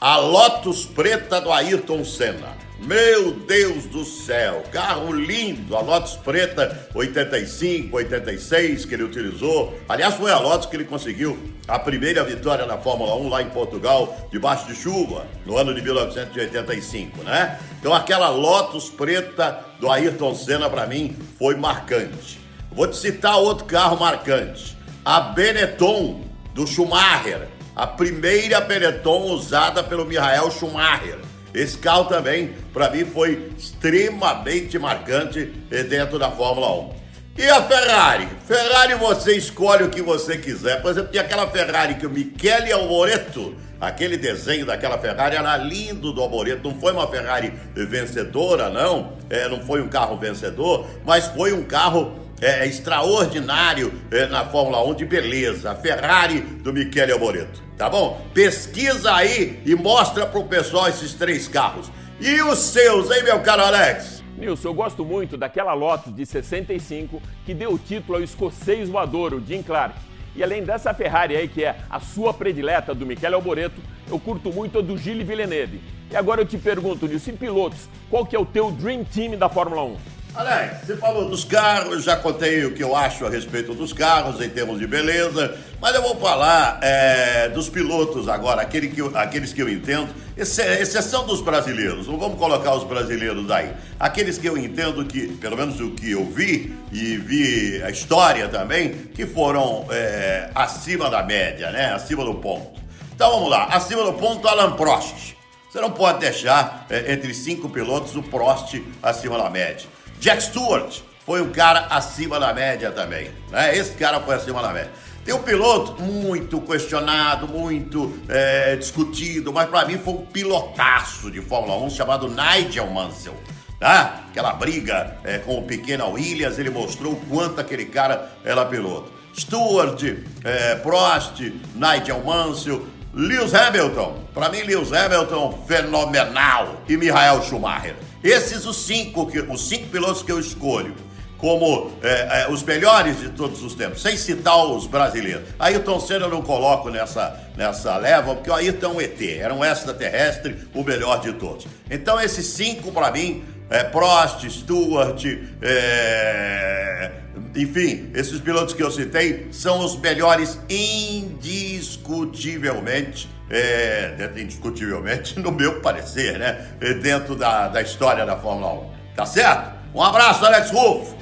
a 0.00 0.16
Lotus 0.16 0.86
preta 0.86 1.42
do 1.42 1.52
Ayrton 1.52 2.02
Senna. 2.06 2.56
Meu 2.80 3.32
Deus 3.32 3.84
do 3.84 4.06
céu, 4.06 4.64
carro 4.72 5.12
lindo, 5.12 5.76
a 5.76 5.80
Lotus 5.80 6.16
preta 6.16 6.88
85, 6.94 7.94
86 7.94 8.86
que 8.86 8.94
ele 8.94 9.02
utilizou. 9.02 9.78
Aliás, 9.86 10.14
foi 10.14 10.30
a 10.30 10.38
Lotus 10.38 10.66
que 10.66 10.76
ele 10.76 10.84
conseguiu 10.84 11.38
a 11.68 11.78
primeira 11.78 12.24
vitória 12.24 12.64
na 12.64 12.78
Fórmula 12.78 13.14
1 13.16 13.28
lá 13.28 13.42
em 13.42 13.50
Portugal, 13.50 14.28
debaixo 14.32 14.66
de 14.66 14.74
chuva, 14.74 15.26
no 15.44 15.58
ano 15.58 15.74
de 15.74 15.82
1985, 15.82 17.22
né? 17.22 17.60
Então 17.78 17.94
aquela 17.94 18.30
Lotus 18.30 18.88
preta 18.88 19.62
do 19.78 19.90
Ayrton 19.90 20.34
Senna 20.34 20.68
para 20.70 20.86
mim 20.86 21.14
foi 21.38 21.56
marcante. 21.56 22.40
Vou 22.72 22.86
te 22.88 22.96
citar 22.96 23.36
outro 23.36 23.66
carro 23.66 24.00
marcante. 24.00 24.76
a 25.04 25.20
Benetton 25.20 26.24
do 26.54 26.66
Schumacher, 26.66 27.48
a 27.76 27.86
primeira 27.86 28.60
Benetton 28.60 29.32
usada 29.32 29.82
pelo 29.82 30.04
Michael 30.04 30.50
Schumacher. 30.50 31.29
Esse 31.52 31.78
carro 31.78 32.04
também, 32.04 32.54
para 32.72 32.90
mim, 32.90 33.04
foi 33.04 33.50
extremamente 33.58 34.78
marcante 34.78 35.46
dentro 35.88 36.18
da 36.18 36.30
Fórmula 36.30 36.72
1. 36.96 37.00
E 37.38 37.48
a 37.48 37.62
Ferrari? 37.62 38.28
Ferrari 38.46 38.94
você 38.94 39.36
escolhe 39.36 39.84
o 39.84 39.88
que 39.88 40.02
você 40.02 40.36
quiser. 40.36 40.82
Por 40.82 40.90
exemplo, 40.90 41.10
tem 41.10 41.20
aquela 41.20 41.46
Ferrari 41.48 41.94
que 41.94 42.06
o 42.06 42.10
Michele 42.10 42.70
Alboreto, 42.70 43.54
aquele 43.80 44.16
desenho 44.16 44.66
daquela 44.66 44.98
Ferrari 44.98 45.36
era 45.36 45.56
lindo 45.56 46.12
do 46.12 46.20
Alboreto. 46.20 46.68
Não 46.68 46.78
foi 46.78 46.92
uma 46.92 47.06
Ferrari 47.08 47.52
vencedora, 47.74 48.68
não. 48.68 49.14
É, 49.30 49.48
não 49.48 49.60
foi 49.60 49.80
um 49.80 49.88
carro 49.88 50.18
vencedor, 50.18 50.86
mas 51.04 51.28
foi 51.28 51.52
um 51.52 51.64
carro 51.64 52.14
é, 52.40 52.66
extraordinário 52.66 53.92
é, 54.10 54.26
na 54.26 54.44
Fórmula 54.44 54.84
1 54.84 54.94
de 54.94 55.04
beleza. 55.04 55.70
A 55.70 55.74
Ferrari 55.74 56.40
do 56.40 56.72
Michele 56.72 57.12
Alboreto. 57.12 57.62
Tá 57.76 57.88
bom? 57.88 58.20
Pesquisa 58.34 59.14
aí 59.14 59.62
e 59.64 59.74
mostra 59.74 60.26
pro 60.26 60.44
pessoal 60.44 60.88
esses 60.88 61.14
três 61.14 61.48
carros. 61.48 61.90
E 62.20 62.42
os 62.42 62.58
seus, 62.58 63.10
hein, 63.10 63.22
meu 63.24 63.40
caro 63.40 63.62
Alex? 63.62 64.22
Nilson, 64.36 64.68
eu 64.68 64.74
gosto 64.74 65.04
muito 65.04 65.36
daquela 65.36 65.74
Lotus 65.74 66.14
de 66.14 66.24
65 66.24 67.20
que 67.44 67.52
deu 67.52 67.72
o 67.72 67.78
título 67.78 68.18
ao 68.18 68.24
escocês 68.24 68.88
voador, 68.88 69.34
o 69.34 69.44
Jim 69.44 69.62
Clark. 69.62 69.94
E 70.34 70.42
além 70.42 70.62
dessa 70.62 70.94
Ferrari 70.94 71.36
aí, 71.36 71.48
que 71.48 71.64
é 71.64 71.76
a 71.90 72.00
sua 72.00 72.32
predileta 72.32 72.94
do 72.94 73.04
Michele 73.04 73.34
Alboreto, 73.34 73.80
eu 74.08 74.18
curto 74.18 74.52
muito 74.52 74.78
a 74.78 74.82
do 74.82 74.96
Gilles 74.96 75.26
Villeneuve. 75.26 75.80
E 76.10 76.16
agora 76.16 76.40
eu 76.40 76.46
te 76.46 76.56
pergunto, 76.56 77.06
Nilson, 77.06 77.32
pilotos, 77.32 77.88
qual 78.08 78.24
que 78.24 78.34
é 78.34 78.38
o 78.38 78.46
teu 78.46 78.70
Dream 78.70 79.04
Team 79.04 79.36
da 79.36 79.48
Fórmula 79.48 79.84
1? 79.84 80.19
Alex, 80.34 80.86
você 80.86 80.96
falou 80.96 81.28
dos 81.28 81.44
carros, 81.44 82.04
já 82.04 82.16
contei 82.16 82.64
o 82.64 82.72
que 82.72 82.82
eu 82.82 82.94
acho 82.94 83.26
a 83.26 83.30
respeito 83.30 83.74
dos 83.74 83.92
carros 83.92 84.40
em 84.40 84.48
termos 84.48 84.78
de 84.78 84.86
beleza, 84.86 85.58
mas 85.80 85.92
eu 85.94 86.02
vou 86.02 86.16
falar 86.20 86.78
é, 86.82 87.48
dos 87.48 87.68
pilotos 87.68 88.28
agora, 88.28 88.62
aquele 88.62 88.88
que 88.88 89.02
aqueles 89.16 89.52
que 89.52 89.60
eu 89.60 89.68
entendo, 89.68 90.08
exceção 90.36 91.26
dos 91.26 91.40
brasileiros, 91.40 92.06
não 92.06 92.16
vamos 92.16 92.38
colocar 92.38 92.74
os 92.76 92.84
brasileiros 92.84 93.50
aí, 93.50 93.72
aqueles 93.98 94.38
que 94.38 94.48
eu 94.48 94.56
entendo 94.56 95.04
que, 95.04 95.26
pelo 95.38 95.56
menos 95.56 95.80
o 95.80 95.90
que 95.90 96.12
eu 96.12 96.24
vi 96.24 96.76
e 96.92 97.16
vi 97.16 97.82
a 97.82 97.90
história 97.90 98.48
também, 98.48 98.92
que 99.12 99.26
foram 99.26 99.86
é, 99.90 100.48
acima 100.54 101.10
da 101.10 101.24
média, 101.24 101.72
né, 101.72 101.92
acima 101.92 102.24
do 102.24 102.34
ponto. 102.36 102.80
Então 103.12 103.32
vamos 103.32 103.50
lá, 103.50 103.64
acima 103.64 104.04
do 104.04 104.12
ponto, 104.12 104.46
Alan 104.46 104.76
Prost. 104.76 105.34
Você 105.70 105.80
não 105.80 105.90
pode 105.90 106.20
deixar 106.20 106.86
é, 106.88 107.12
entre 107.12 107.34
cinco 107.34 107.68
pilotos 107.68 108.14
o 108.14 108.22
Prost 108.22 108.80
acima 109.02 109.36
da 109.36 109.50
média. 109.50 109.88
Jack 110.20 110.42
Stewart 110.42 111.00
foi 111.24 111.40
um 111.40 111.50
cara 111.50 111.86
acima 111.88 112.38
da 112.38 112.52
média 112.52 112.92
também, 112.92 113.30
né? 113.50 113.74
Esse 113.74 113.92
cara 113.92 114.20
foi 114.20 114.34
acima 114.34 114.60
da 114.60 114.68
média. 114.68 114.90
Tem 115.24 115.34
um 115.34 115.42
piloto 115.42 116.02
muito 116.02 116.60
questionado, 116.60 117.48
muito 117.48 118.12
é, 118.28 118.76
discutido, 118.76 119.50
mas 119.50 119.68
para 119.70 119.86
mim 119.86 119.96
foi 119.96 120.12
um 120.14 120.26
pilotaço 120.26 121.30
de 121.30 121.40
Fórmula 121.40 121.78
1 121.86 121.90
chamado 121.90 122.28
Nigel 122.28 122.90
Mansell. 122.90 123.34
Tá? 123.78 124.24
Aquela 124.28 124.52
briga 124.52 125.16
é, 125.24 125.38
com 125.38 125.58
o 125.58 125.62
pequeno 125.62 126.10
Williams, 126.10 126.58
ele 126.58 126.68
mostrou 126.68 127.14
o 127.14 127.20
quanto 127.26 127.58
aquele 127.58 127.86
cara 127.86 128.30
era 128.44 128.66
piloto. 128.66 129.10
Stewart, 129.34 130.02
é, 130.44 130.74
Prost, 130.76 131.40
Nigel 131.74 132.22
Mansell, 132.22 132.84
Lewis 133.14 133.54
Hamilton. 133.54 134.24
Para 134.34 134.50
mim, 134.50 134.62
Lewis 134.62 134.92
Hamilton, 134.92 135.64
fenomenal. 135.66 136.82
E 136.86 136.96
Michael 136.96 137.42
Schumacher. 137.42 138.09
Esses 138.22 138.66
os 138.66 138.76
cinco, 138.76 139.30
os 139.48 139.68
cinco 139.68 139.88
pilotos 139.88 140.22
que 140.22 140.30
eu 140.30 140.38
escolho 140.38 140.94
como 141.40 141.90
é, 142.02 142.42
é, 142.42 142.50
os 142.50 142.62
melhores 142.62 143.18
de 143.18 143.30
todos 143.30 143.62
os 143.62 143.74
tempos, 143.74 144.02
sem 144.02 144.14
citar 144.16 144.62
os 144.66 144.86
brasileiros. 144.86 145.42
Ayrton 145.58 145.98
Senna 145.98 146.26
eu 146.26 146.30
não 146.30 146.42
coloco 146.42 146.90
nessa, 146.90 147.34
nessa 147.56 147.96
leva, 147.96 148.34
porque 148.34 148.50
o 148.50 148.54
Ayrton 148.54 148.86
é 148.86 148.88
um 148.90 149.00
ET, 149.00 149.22
era 149.22 149.54
um 149.54 149.64
extraterrestre, 149.64 150.68
o 150.74 150.84
melhor 150.84 151.20
de 151.20 151.32
todos. 151.32 151.66
Então 151.90 152.20
esses 152.20 152.44
cinco 152.44 152.92
para 152.92 153.10
mim, 153.10 153.42
é, 153.70 153.82
Prost, 153.84 154.46
Stewart, 154.50 155.24
é, 155.62 157.10
enfim, 157.54 158.10
esses 158.14 158.40
pilotos 158.40 158.74
que 158.74 158.82
eu 158.82 158.90
citei 158.90 159.48
são 159.50 159.84
os 159.84 159.98
melhores 159.98 160.58
indiscutivelmente 160.68 163.28
é, 163.50 164.30
indiscutivelmente, 164.36 165.38
no 165.40 165.50
meu 165.50 165.80
parecer, 165.80 166.38
né? 166.38 166.68
Dentro 167.02 167.34
da, 167.34 167.68
da 167.68 167.82
história 167.82 168.24
da 168.24 168.36
Fórmula 168.36 168.74
1. 168.74 168.90
Tá 169.16 169.26
certo? 169.26 169.80
Um 169.92 170.02
abraço, 170.02 170.46
Alex 170.46 170.70
Rufo! 170.70 171.16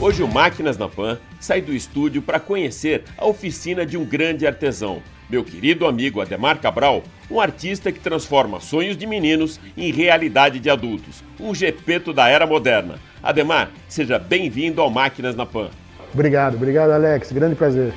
Hoje 0.00 0.22
o 0.22 0.28
Máquinas 0.28 0.78
na 0.78 0.88
Pan 0.88 1.18
sai 1.40 1.60
do 1.60 1.74
estúdio 1.74 2.22
para 2.22 2.38
conhecer 2.38 3.02
a 3.16 3.26
oficina 3.26 3.84
de 3.84 3.96
um 3.96 4.04
grande 4.04 4.46
artesão, 4.46 5.02
meu 5.28 5.44
querido 5.44 5.86
amigo 5.86 6.20
Ademar 6.20 6.58
Cabral, 6.58 7.02
um 7.30 7.40
artista 7.40 7.92
que 7.92 8.00
transforma 8.00 8.60
sonhos 8.60 8.96
de 8.96 9.06
meninos 9.06 9.60
em 9.76 9.92
realidade 9.92 10.58
de 10.58 10.70
adultos, 10.70 11.22
um 11.38 11.54
gepeto 11.54 12.12
da 12.12 12.28
era 12.28 12.46
moderna. 12.46 12.98
Ademar, 13.22 13.70
seja 13.88 14.18
bem-vindo 14.18 14.80
ao 14.80 14.90
Máquinas 14.90 15.36
na 15.36 15.44
Pan. 15.44 15.68
Obrigado, 16.14 16.54
obrigado 16.54 16.90
Alex, 16.90 17.30
grande 17.30 17.54
prazer. 17.54 17.92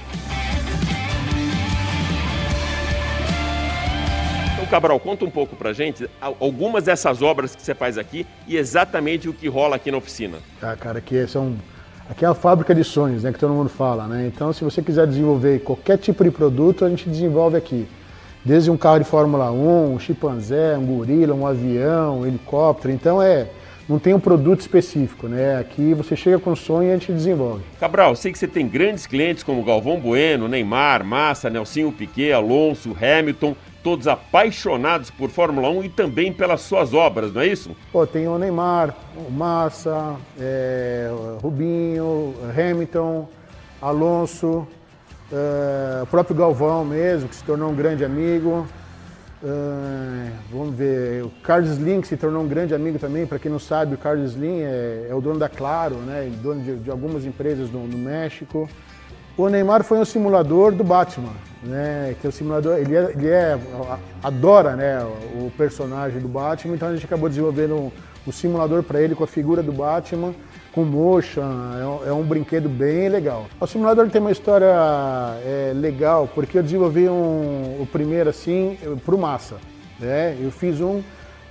Então, 4.53 4.65
Cabral, 4.65 4.99
conta 4.99 5.23
um 5.23 5.31
pouco 5.31 5.55
pra 5.55 5.71
gente 5.71 6.09
algumas 6.19 6.83
dessas 6.83 7.21
obras 7.21 7.55
que 7.55 7.61
você 7.61 7.73
faz 7.73 7.97
aqui 7.97 8.27
e 8.45 8.57
exatamente 8.57 9.29
o 9.29 9.33
que 9.33 9.47
rola 9.47 9.77
aqui 9.77 9.89
na 9.89 9.97
oficina. 9.97 10.39
Ah, 10.61 10.75
cara, 10.75 10.97
aqui 10.97 11.25
são 11.27 11.55
Aqui 12.11 12.25
é 12.25 12.27
a 12.27 12.33
fábrica 12.33 12.75
de 12.75 12.83
sonhos, 12.83 13.23
né, 13.23 13.31
que 13.31 13.39
todo 13.39 13.53
mundo 13.53 13.69
fala, 13.69 14.05
né? 14.05 14.27
Então, 14.27 14.51
se 14.51 14.65
você 14.65 14.81
quiser 14.81 15.07
desenvolver 15.07 15.59
qualquer 15.59 15.97
tipo 15.97 16.25
de 16.25 16.29
produto, 16.29 16.83
a 16.83 16.89
gente 16.89 17.07
desenvolve 17.07 17.55
aqui. 17.55 17.87
Desde 18.43 18.69
um 18.69 18.75
carro 18.75 18.99
de 18.99 19.05
Fórmula 19.05 19.49
1, 19.49 19.93
um 19.93 19.97
chimpanzé, 19.97 20.77
um 20.77 20.85
gorila, 20.85 21.33
um 21.33 21.47
avião, 21.47 22.19
um 22.19 22.25
helicóptero. 22.27 22.93
Então, 22.93 23.21
é 23.21 23.47
não 23.87 23.97
tem 23.97 24.13
um 24.13 24.19
produto 24.19 24.59
específico, 24.59 25.29
né? 25.29 25.57
Aqui 25.57 25.93
você 25.93 26.15
chega 26.15 26.37
com 26.37 26.51
o 26.51 26.55
sonho 26.55 26.89
e 26.89 26.91
a 26.91 26.97
gente 26.97 27.13
desenvolve. 27.13 27.63
Cabral, 27.79 28.13
sei 28.15 28.33
que 28.33 28.37
você 28.37 28.47
tem 28.47 28.67
grandes 28.67 29.07
clientes 29.07 29.41
como 29.41 29.63
Galvão 29.63 29.97
Bueno, 29.97 30.49
Neymar, 30.49 31.05
Massa, 31.05 31.49
Nelsinho 31.49 31.93
Piquet, 31.93 32.33
Alonso, 32.33 32.95
Hamilton, 33.01 33.55
todos 33.83 34.07
apaixonados 34.07 35.09
por 35.09 35.29
Fórmula 35.29 35.69
1 35.69 35.83
e 35.83 35.89
também 35.89 36.31
pelas 36.31 36.61
suas 36.61 36.93
obras, 36.93 37.33
não 37.33 37.41
é 37.41 37.47
isso? 37.47 37.75
Pô, 37.91 38.05
tem 38.05 38.27
o 38.27 38.37
Neymar, 38.37 38.95
o 39.15 39.31
Massa, 39.31 40.15
é, 40.39 41.09
Rubinho, 41.41 42.33
Hamilton, 42.57 43.27
Alonso, 43.81 44.67
é, 45.31 46.03
o 46.03 46.07
próprio 46.07 46.35
Galvão 46.35 46.85
mesmo, 46.85 47.29
que 47.29 47.35
se 47.35 47.43
tornou 47.43 47.69
um 47.69 47.75
grande 47.75 48.03
amigo. 48.05 48.67
Uh, 49.43 50.31
vamos 50.51 50.75
ver, 50.75 51.23
o 51.23 51.31
Carlos 51.41 51.71
Slim, 51.71 51.99
que 51.99 52.07
se 52.07 52.15
tornou 52.15 52.43
um 52.43 52.47
grande 52.47 52.75
amigo 52.75 52.99
também, 52.99 53.25
para 53.25 53.39
quem 53.39 53.49
não 53.49 53.57
sabe, 53.57 53.95
o 53.95 53.97
Carlos 53.97 54.33
Slim 54.33 54.59
é, 54.59 55.07
é, 55.09 55.15
o 55.15 55.19
dono 55.19 55.39
da 55.39 55.49
Claro, 55.49 55.95
né, 55.95 56.31
dono 56.43 56.61
de, 56.61 56.75
de 56.75 56.91
algumas 56.91 57.25
empresas 57.25 57.71
no, 57.71 57.87
no, 57.87 57.97
México. 57.97 58.69
O 59.37 59.47
Neymar 59.47 59.83
foi 59.83 59.97
um 59.97 60.05
simulador 60.05 60.73
do 60.73 60.83
Batman, 60.83 61.33
né, 61.63 62.15
que 62.19 62.27
é 62.27 62.29
o 62.29 62.33
simulador, 62.33 62.77
ele, 62.77 62.95
é, 62.95 63.11
ele 63.11 63.29
é, 63.29 63.57
adora 64.21 64.75
né, 64.75 64.99
o 65.39 65.49
personagem 65.57 66.19
do 66.19 66.27
Batman, 66.27 66.75
então 66.75 66.89
a 66.89 66.93
gente 66.93 67.05
acabou 67.05 67.29
desenvolvendo 67.29 67.75
um, 67.75 67.91
um 68.27 68.31
simulador 68.31 68.83
para 68.83 69.01
ele 69.01 69.15
com 69.15 69.23
a 69.23 69.27
figura 69.27 69.63
do 69.63 69.71
Batman, 69.71 70.33
com 70.73 70.83
motion, 70.83 71.41
é 71.41 71.85
um, 71.85 72.09
é 72.09 72.13
um, 72.13 72.23
brinquedo 72.23 72.69
bem 72.69 73.09
legal. 73.09 73.45
O 73.59 73.67
simulador 73.67 74.09
tem 74.09 74.21
uma 74.21 74.31
história 74.31 74.73
é, 75.45 75.71
legal, 75.75 76.29
porque 76.33 76.57
eu 76.57 76.63
desenvolvi 76.63 77.07
um, 77.09 77.81
o 77.81 77.87
primeiro 77.91 78.29
assim 78.29 78.77
para 79.05 79.15
o 79.15 79.17
Massa. 79.17 79.57
Né? 79.99 80.37
Eu 80.41 80.51
fiz 80.51 80.79
um, 80.79 81.01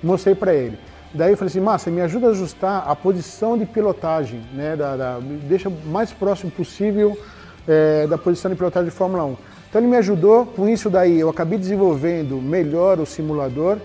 mostrei 0.03 0.35
para 0.35 0.55
ele. 0.55 0.79
Daí 1.13 1.33
eu 1.33 1.37
falei 1.37 1.51
assim, 1.51 1.61
Massa, 1.61 1.91
me 1.91 2.01
ajuda 2.01 2.29
a 2.29 2.31
ajustar 2.31 2.85
a 2.87 2.95
posição 2.95 3.59
de 3.59 3.67
pilotagem, 3.67 4.41
né? 4.55 4.77
Da, 4.77 4.97
da, 4.97 5.19
deixa 5.21 5.71
mais 5.87 6.13
próximo 6.13 6.53
possível 6.53 7.19
é, 7.67 8.07
da 8.07 8.19
posição 8.19 8.51
de 8.51 8.57
pilotagem 8.57 8.89
de 8.89 8.95
Fórmula 8.95 9.25
1. 9.25 9.37
Então 9.69 9.81
ele 9.81 9.89
me 9.89 9.97
ajudou, 9.97 10.47
com 10.47 10.69
isso 10.69 10.91
daí 10.91 11.21
eu 11.21 11.29
acabei 11.29 11.59
desenvolvendo 11.59 12.37
melhor 12.37 12.99
o 12.99 13.07
simulador. 13.07 13.79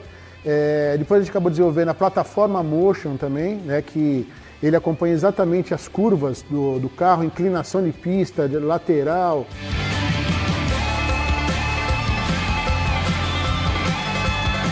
É, 0.43 0.95
depois 0.97 1.19
a 1.19 1.23
gente 1.23 1.31
acabou 1.31 1.49
desenvolvendo 1.49 1.89
a 1.89 1.93
plataforma 1.93 2.61
Motion 2.63 3.17
também, 3.17 3.57
né? 3.57 3.81
Que 3.81 4.27
ele 4.63 4.75
acompanha 4.75 5.13
exatamente 5.13 5.73
as 5.73 5.87
curvas 5.87 6.41
do, 6.43 6.79
do 6.79 6.89
carro, 6.89 7.23
inclinação 7.23 7.83
de 7.83 7.91
pista, 7.91 8.47
de 8.47 8.57
lateral. 8.57 9.45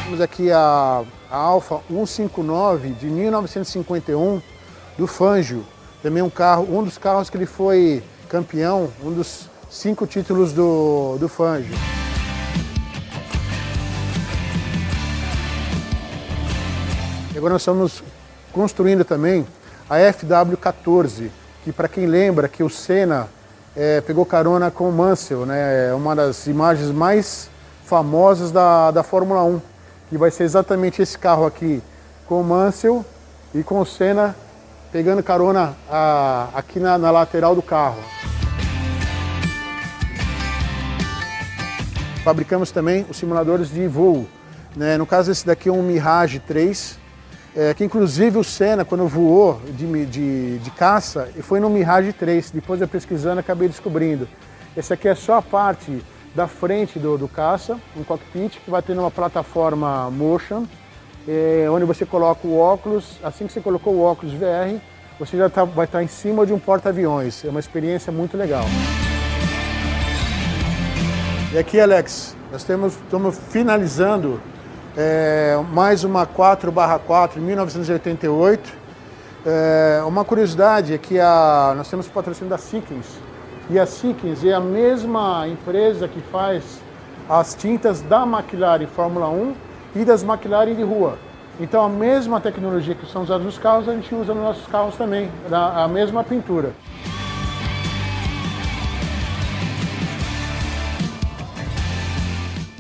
Temos 0.03 0.21
aqui 0.21 0.51
a, 0.51 1.03
a 1.29 1.37
Alfa 1.37 1.79
159 1.89 2.89
de 2.89 3.07
1951 3.07 4.41
do 4.97 5.07
Fangio. 5.07 5.63
Também 6.01 6.21
um 6.21 6.29
carro, 6.29 6.67
um 6.75 6.83
dos 6.83 6.97
carros 6.97 7.29
que 7.29 7.37
ele 7.37 7.45
foi 7.45 8.03
campeão, 8.33 8.89
um 9.03 9.11
dos 9.11 9.47
cinco 9.69 10.07
títulos 10.07 10.53
do, 10.53 11.17
do 11.19 11.29
Fangio. 11.29 11.75
Agora 17.37 17.53
nós 17.53 17.61
estamos 17.61 18.03
construindo 18.51 19.05
também 19.05 19.45
a 19.87 19.97
FW14, 19.97 21.29
que 21.63 21.71
para 21.71 21.87
quem 21.87 22.07
lembra 22.07 22.47
que 22.47 22.63
o 22.63 22.69
Senna 22.71 23.27
é, 23.75 24.01
pegou 24.01 24.25
carona 24.25 24.71
com 24.71 24.89
o 24.89 24.91
Mansell, 24.91 25.45
né? 25.45 25.89
É 25.89 25.93
uma 25.93 26.15
das 26.15 26.47
imagens 26.47 26.89
mais 26.89 27.51
famosas 27.85 28.51
da, 28.51 28.89
da 28.89 29.03
Fórmula 29.03 29.43
1, 29.43 29.61
que 30.09 30.17
vai 30.17 30.31
ser 30.31 30.45
exatamente 30.45 31.03
esse 31.03 31.19
carro 31.19 31.45
aqui 31.45 31.83
com 32.27 32.41
o 32.41 32.43
Mansell 32.43 33.05
e 33.53 33.61
com 33.61 33.79
o 33.79 33.85
Senna 33.85 34.35
pegando 34.93 35.23
carona 35.23 35.75
a, 35.89 36.49
aqui 36.53 36.79
na, 36.79 36.99
na 36.99 37.09
lateral 37.09 37.55
do 37.55 37.63
carro. 37.63 37.97
Fabricamos 42.23 42.69
também 42.71 43.03
os 43.09 43.17
simuladores 43.17 43.71
de 43.71 43.87
voo. 43.87 44.27
Né? 44.75 44.95
No 44.95 45.07
caso, 45.07 45.31
esse 45.31 45.43
daqui 45.47 45.67
é 45.67 45.71
um 45.71 45.81
Mirage 45.81 46.39
3, 46.39 46.99
é, 47.55 47.73
que 47.73 47.83
inclusive 47.83 48.37
o 48.37 48.43
Senna, 48.43 48.85
quando 48.85 49.07
voou 49.07 49.59
de, 49.71 50.05
de, 50.05 50.59
de 50.59 50.71
caça, 50.71 51.27
foi 51.41 51.59
no 51.59 51.71
Mirage 51.71 52.13
3. 52.13 52.51
Depois 52.51 52.79
eu 52.79 52.87
pesquisando, 52.87 53.39
acabei 53.39 53.67
descobrindo. 53.67 54.29
Esse 54.77 54.93
aqui 54.93 55.07
é 55.07 55.15
só 55.15 55.37
a 55.37 55.41
parte 55.41 56.03
da 56.35 56.47
frente 56.47 56.99
do, 56.99 57.17
do 57.17 57.27
caça, 57.27 57.79
um 57.97 58.03
cockpit 58.03 58.59
que 58.63 58.69
vai 58.69 58.81
ter 58.83 58.97
uma 58.97 59.11
plataforma 59.11 60.09
motion, 60.11 60.65
é, 61.27 61.67
onde 61.69 61.85
você 61.85 62.05
coloca 62.05 62.47
o 62.47 62.57
óculos, 62.57 63.19
assim 63.23 63.47
que 63.47 63.53
você 63.53 63.61
colocou 63.61 63.93
o 63.93 64.01
óculos 64.01 64.33
VR, 64.33 64.79
você 65.19 65.37
já 65.37 65.49
tá, 65.49 65.63
vai 65.63 65.85
estar 65.85 65.99
tá 65.99 66.03
em 66.03 66.07
cima 66.07 66.45
de 66.45 66.53
um 66.53 66.59
porta-aviões. 66.59 67.45
É 67.45 67.49
uma 67.49 67.59
experiência 67.59 68.11
muito 68.11 68.35
legal. 68.35 68.65
E 71.53 71.57
aqui, 71.57 71.79
Alex, 71.79 72.35
nós 72.51 72.63
temos, 72.63 72.93
estamos 72.93 73.37
finalizando 73.49 74.41
é, 74.97 75.59
mais 75.71 76.03
uma 76.03 76.25
4/4 76.25 77.37
1988. 77.37 78.73
É, 79.45 80.01
uma 80.05 80.25
curiosidade 80.25 80.93
é 80.93 80.97
que 80.97 81.19
a, 81.19 81.73
nós 81.75 81.89
temos 81.89 82.07
o 82.07 82.11
patrocínio 82.11 82.49
da 82.49 82.57
Seekins. 82.57 83.05
E 83.69 83.79
a 83.79 83.85
Seekins 83.85 84.43
é 84.43 84.53
a 84.53 84.59
mesma 84.59 85.47
empresa 85.47 86.07
que 86.07 86.21
faz 86.31 86.63
as 87.29 87.55
tintas 87.55 88.01
da 88.01 88.23
McLaren 88.23 88.87
Fórmula 88.87 89.29
1 89.29 89.53
e 89.95 90.03
das 90.03 90.23
McLaren 90.23 90.75
de 90.75 90.83
rua. 90.83 91.17
Então 91.59 91.83
a 91.83 91.89
mesma 91.89 92.41
tecnologia 92.41 92.95
que 92.95 93.05
são 93.05 93.23
usadas 93.23 93.45
nos 93.45 93.57
carros, 93.57 93.87
a 93.87 93.93
gente 93.93 94.13
usa 94.13 94.33
nos 94.33 94.43
nossos 94.43 94.67
carros 94.67 94.95
também, 94.95 95.29
a 95.51 95.87
mesma 95.87 96.23
pintura. 96.23 96.71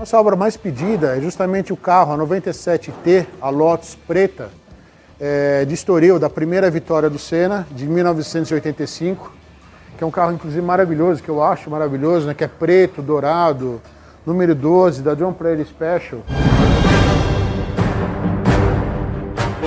Nossa 0.03 0.19
obra 0.19 0.35
mais 0.35 0.57
pedida 0.57 1.15
é 1.15 1.21
justamente 1.21 1.71
o 1.71 1.77
carro, 1.77 2.11
a 2.13 2.17
97T, 2.17 3.25
a 3.39 3.49
Lotus 3.49 3.95
preta, 3.95 4.49
é, 5.17 5.63
de 5.63 5.73
Estoril, 5.73 6.19
da 6.19 6.29
primeira 6.29 6.69
vitória 6.69 7.09
do 7.09 7.17
Senna, 7.17 7.65
de 7.71 7.87
1985, 7.87 9.31
que 9.97 10.03
é 10.03 10.05
um 10.05 10.11
carro, 10.11 10.33
inclusive, 10.33 10.61
maravilhoso, 10.61 11.23
que 11.23 11.29
eu 11.29 11.41
acho 11.41 11.69
maravilhoso, 11.69 12.27
né, 12.27 12.33
que 12.33 12.43
é 12.43 12.49
preto, 12.49 13.01
dourado, 13.01 13.81
número 14.25 14.53
12, 14.53 15.01
da 15.01 15.13
John 15.13 15.31
Player 15.31 15.65
Special. 15.65 16.21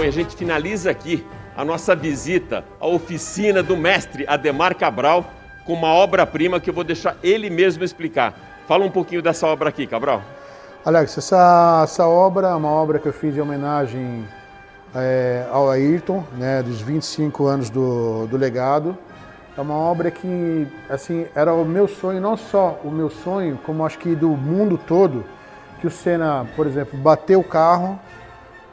A 0.07 0.12
gente 0.12 0.37
finaliza 0.37 0.90
aqui 0.90 1.27
a 1.57 1.64
nossa 1.64 1.97
visita 1.97 2.64
à 2.79 2.87
oficina 2.87 3.62
do 3.62 3.77
mestre 3.77 4.25
Ademar 4.29 4.77
Cabral, 4.77 5.25
com 5.64 5.73
uma 5.73 5.88
obra-prima 5.88 6.61
que 6.61 6.71
eu 6.71 6.75
vou 6.75 6.85
deixar 6.85 7.16
ele 7.23 7.51
mesmo 7.51 7.83
explicar. 7.83 8.35
Fala 8.69 8.85
um 8.85 8.90
pouquinho 8.90 9.23
dessa 9.23 9.47
obra 9.47 9.69
aqui, 9.69 9.87
Cabral. 9.87 10.23
Alex, 10.85 11.19
essa, 11.19 11.81
essa 11.83 12.07
obra 12.07 12.49
é 12.49 12.55
uma 12.55 12.71
obra 12.71 12.99
que 12.99 13.07
eu 13.07 13.12
fiz 13.12 13.37
em 13.37 13.40
homenagem 13.40 14.25
é, 14.95 15.47
ao 15.51 15.71
Ayrton, 15.71 16.25
né, 16.38 16.62
dos 16.62 16.81
25 16.81 17.47
anos 17.47 17.71
do, 17.71 18.27
do 18.29 18.37
legado. 18.37 18.97
É 19.57 19.61
uma 19.61 19.75
obra 19.75 20.11
que, 20.11 20.69
assim, 20.88 21.27
era 21.35 21.53
o 21.53 21.64
meu 21.64 21.88
sonho, 21.88 22.21
não 22.21 22.37
só 22.37 22.79
o 22.85 22.90
meu 22.90 23.11
sonho, 23.11 23.59
como 23.64 23.85
acho 23.85 23.99
que 23.99 24.14
do 24.14 24.29
mundo 24.29 24.79
todo, 24.79 25.25
que 25.81 25.87
o 25.87 25.90
Senna, 25.90 26.47
por 26.55 26.66
exemplo, 26.66 26.99
bateu 26.99 27.40
o 27.40 27.45
carro, 27.45 27.99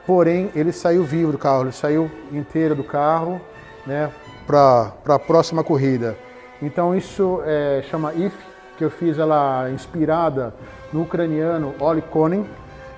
porém 0.06 0.50
ele 0.56 0.72
saiu 0.72 1.04
vivo 1.04 1.32
do 1.32 1.38
carro, 1.38 1.64
ele 1.64 1.72
saiu 1.72 2.10
inteiro 2.32 2.76
do 2.76 2.84
carro, 2.84 3.42
né, 3.86 4.12
para 4.46 4.94
a 5.08 5.20
próxima 5.20 5.64
corrida. 5.64 6.18
Então 6.62 6.96
isso 6.96 7.42
é, 7.46 7.84
chama 7.90 8.14
IF, 8.14 8.36
que 8.78 8.84
eu 8.84 8.90
fiz 8.90 9.18
ela 9.18 9.70
inspirada 9.72 10.54
no 10.92 11.04
ucraniano 11.04 11.74
Oli 11.80 12.02
Konin. 12.02 12.46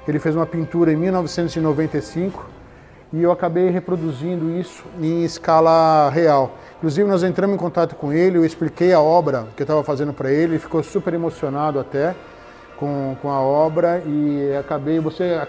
Ele 0.08 0.20
fez 0.20 0.36
uma 0.36 0.46
pintura 0.46 0.94
em 0.94 0.96
1995 0.96 2.46
e 3.12 3.24
eu 3.24 3.32
acabei 3.32 3.70
reproduzindo 3.70 4.52
isso 4.52 4.84
em 5.02 5.24
escala 5.24 6.10
real. 6.10 6.58
Inclusive 6.78 7.10
nós 7.10 7.24
entramos 7.24 7.56
em 7.56 7.60
contato 7.60 7.96
com 7.96 8.14
ele, 8.14 8.38
eu 8.38 8.46
expliquei 8.46 8.94
a 8.94 9.00
obra 9.00 9.48
que 9.56 9.64
eu 9.64 9.66
estava 9.66 9.84
fazendo 9.84 10.14
para 10.14 10.32
ele, 10.32 10.54
ele 10.54 10.60
ficou 10.60 10.84
super 10.84 11.14
emocionado 11.14 11.80
até 11.80 12.16
com, 12.78 13.16
com 13.22 13.30
a 13.32 13.40
obra 13.40 14.02
e 14.06 14.56
acabei, 14.58 15.00
você 15.00 15.40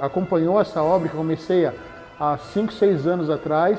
acompanhou 0.00 0.60
essa 0.60 0.82
obra 0.82 1.08
que 1.08 1.14
eu 1.14 1.18
comecei 1.18 1.70
há 2.18 2.38
5, 2.38 2.72
6 2.72 3.06
anos 3.06 3.30
atrás, 3.30 3.78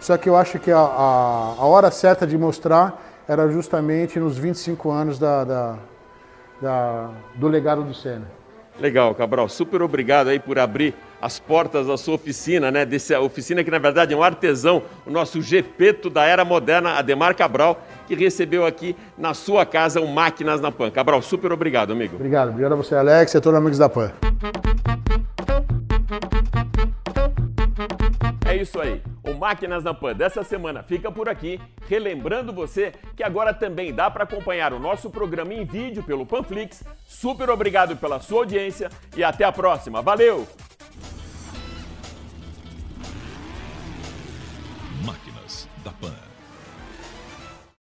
só 0.00 0.16
que 0.16 0.28
eu 0.28 0.36
acho 0.36 0.58
que 0.58 0.70
a, 0.70 0.78
a, 0.78 1.54
a 1.58 1.64
hora 1.66 1.90
certa 1.90 2.26
de 2.26 2.36
mostrar 2.38 3.22
era 3.28 3.48
justamente 3.48 4.18
nos 4.18 4.36
25 4.38 4.90
anos 4.90 5.18
da, 5.18 5.44
da, 5.44 5.78
da, 6.60 7.10
do 7.34 7.48
legado 7.48 7.82
do 7.82 7.94
Senna. 7.94 8.26
Legal, 8.80 9.14
Cabral. 9.14 9.46
Super 9.48 9.82
obrigado 9.82 10.28
aí 10.28 10.38
por 10.38 10.58
abrir 10.58 10.94
as 11.20 11.38
portas 11.38 11.86
da 11.86 11.98
sua 11.98 12.14
oficina, 12.14 12.70
né? 12.70 12.86
Dessa 12.86 13.20
oficina 13.20 13.62
que 13.62 13.70
na 13.70 13.78
verdade 13.78 14.14
é 14.14 14.16
um 14.16 14.22
artesão, 14.22 14.82
o 15.04 15.10
nosso 15.10 15.42
Gepeto 15.42 16.08
da 16.08 16.24
era 16.24 16.46
moderna, 16.46 16.94
Ademar 16.94 17.36
Cabral, 17.36 17.78
que 18.16 18.24
recebeu 18.24 18.66
aqui 18.66 18.96
na 19.16 19.34
sua 19.34 19.64
casa 19.64 20.00
o 20.00 20.08
Máquinas 20.08 20.60
na 20.60 20.72
Pan. 20.72 20.90
Cabral, 20.90 21.22
super 21.22 21.52
obrigado, 21.52 21.92
amigo. 21.92 22.16
Obrigado, 22.16 22.48
obrigado 22.48 22.72
a 22.72 22.76
você, 22.76 22.96
Alex, 22.96 23.32
e 23.32 23.36
a 23.36 23.40
todos 23.40 23.56
os 23.56 23.62
amigos 23.62 23.78
da 23.78 23.88
Pan. 23.88 24.12
É 28.44 28.56
isso 28.56 28.80
aí. 28.80 29.00
O 29.22 29.32
Máquinas 29.34 29.84
na 29.84 29.94
Pan 29.94 30.12
dessa 30.12 30.42
semana 30.42 30.82
fica 30.82 31.12
por 31.12 31.28
aqui, 31.28 31.60
relembrando 31.88 32.52
você 32.52 32.92
que 33.14 33.22
agora 33.22 33.54
também 33.54 33.94
dá 33.94 34.10
para 34.10 34.24
acompanhar 34.24 34.72
o 34.72 34.80
nosso 34.80 35.08
programa 35.08 35.54
em 35.54 35.64
vídeo 35.64 36.02
pelo 36.02 36.26
Panflix. 36.26 36.82
Super 37.06 37.48
obrigado 37.48 37.96
pela 37.96 38.18
sua 38.18 38.40
audiência 38.40 38.90
e 39.16 39.22
até 39.22 39.44
a 39.44 39.52
próxima. 39.52 40.02
Valeu! 40.02 40.48
Máquinas 45.04 45.68
da 45.84 45.92
Pan. 45.92 46.29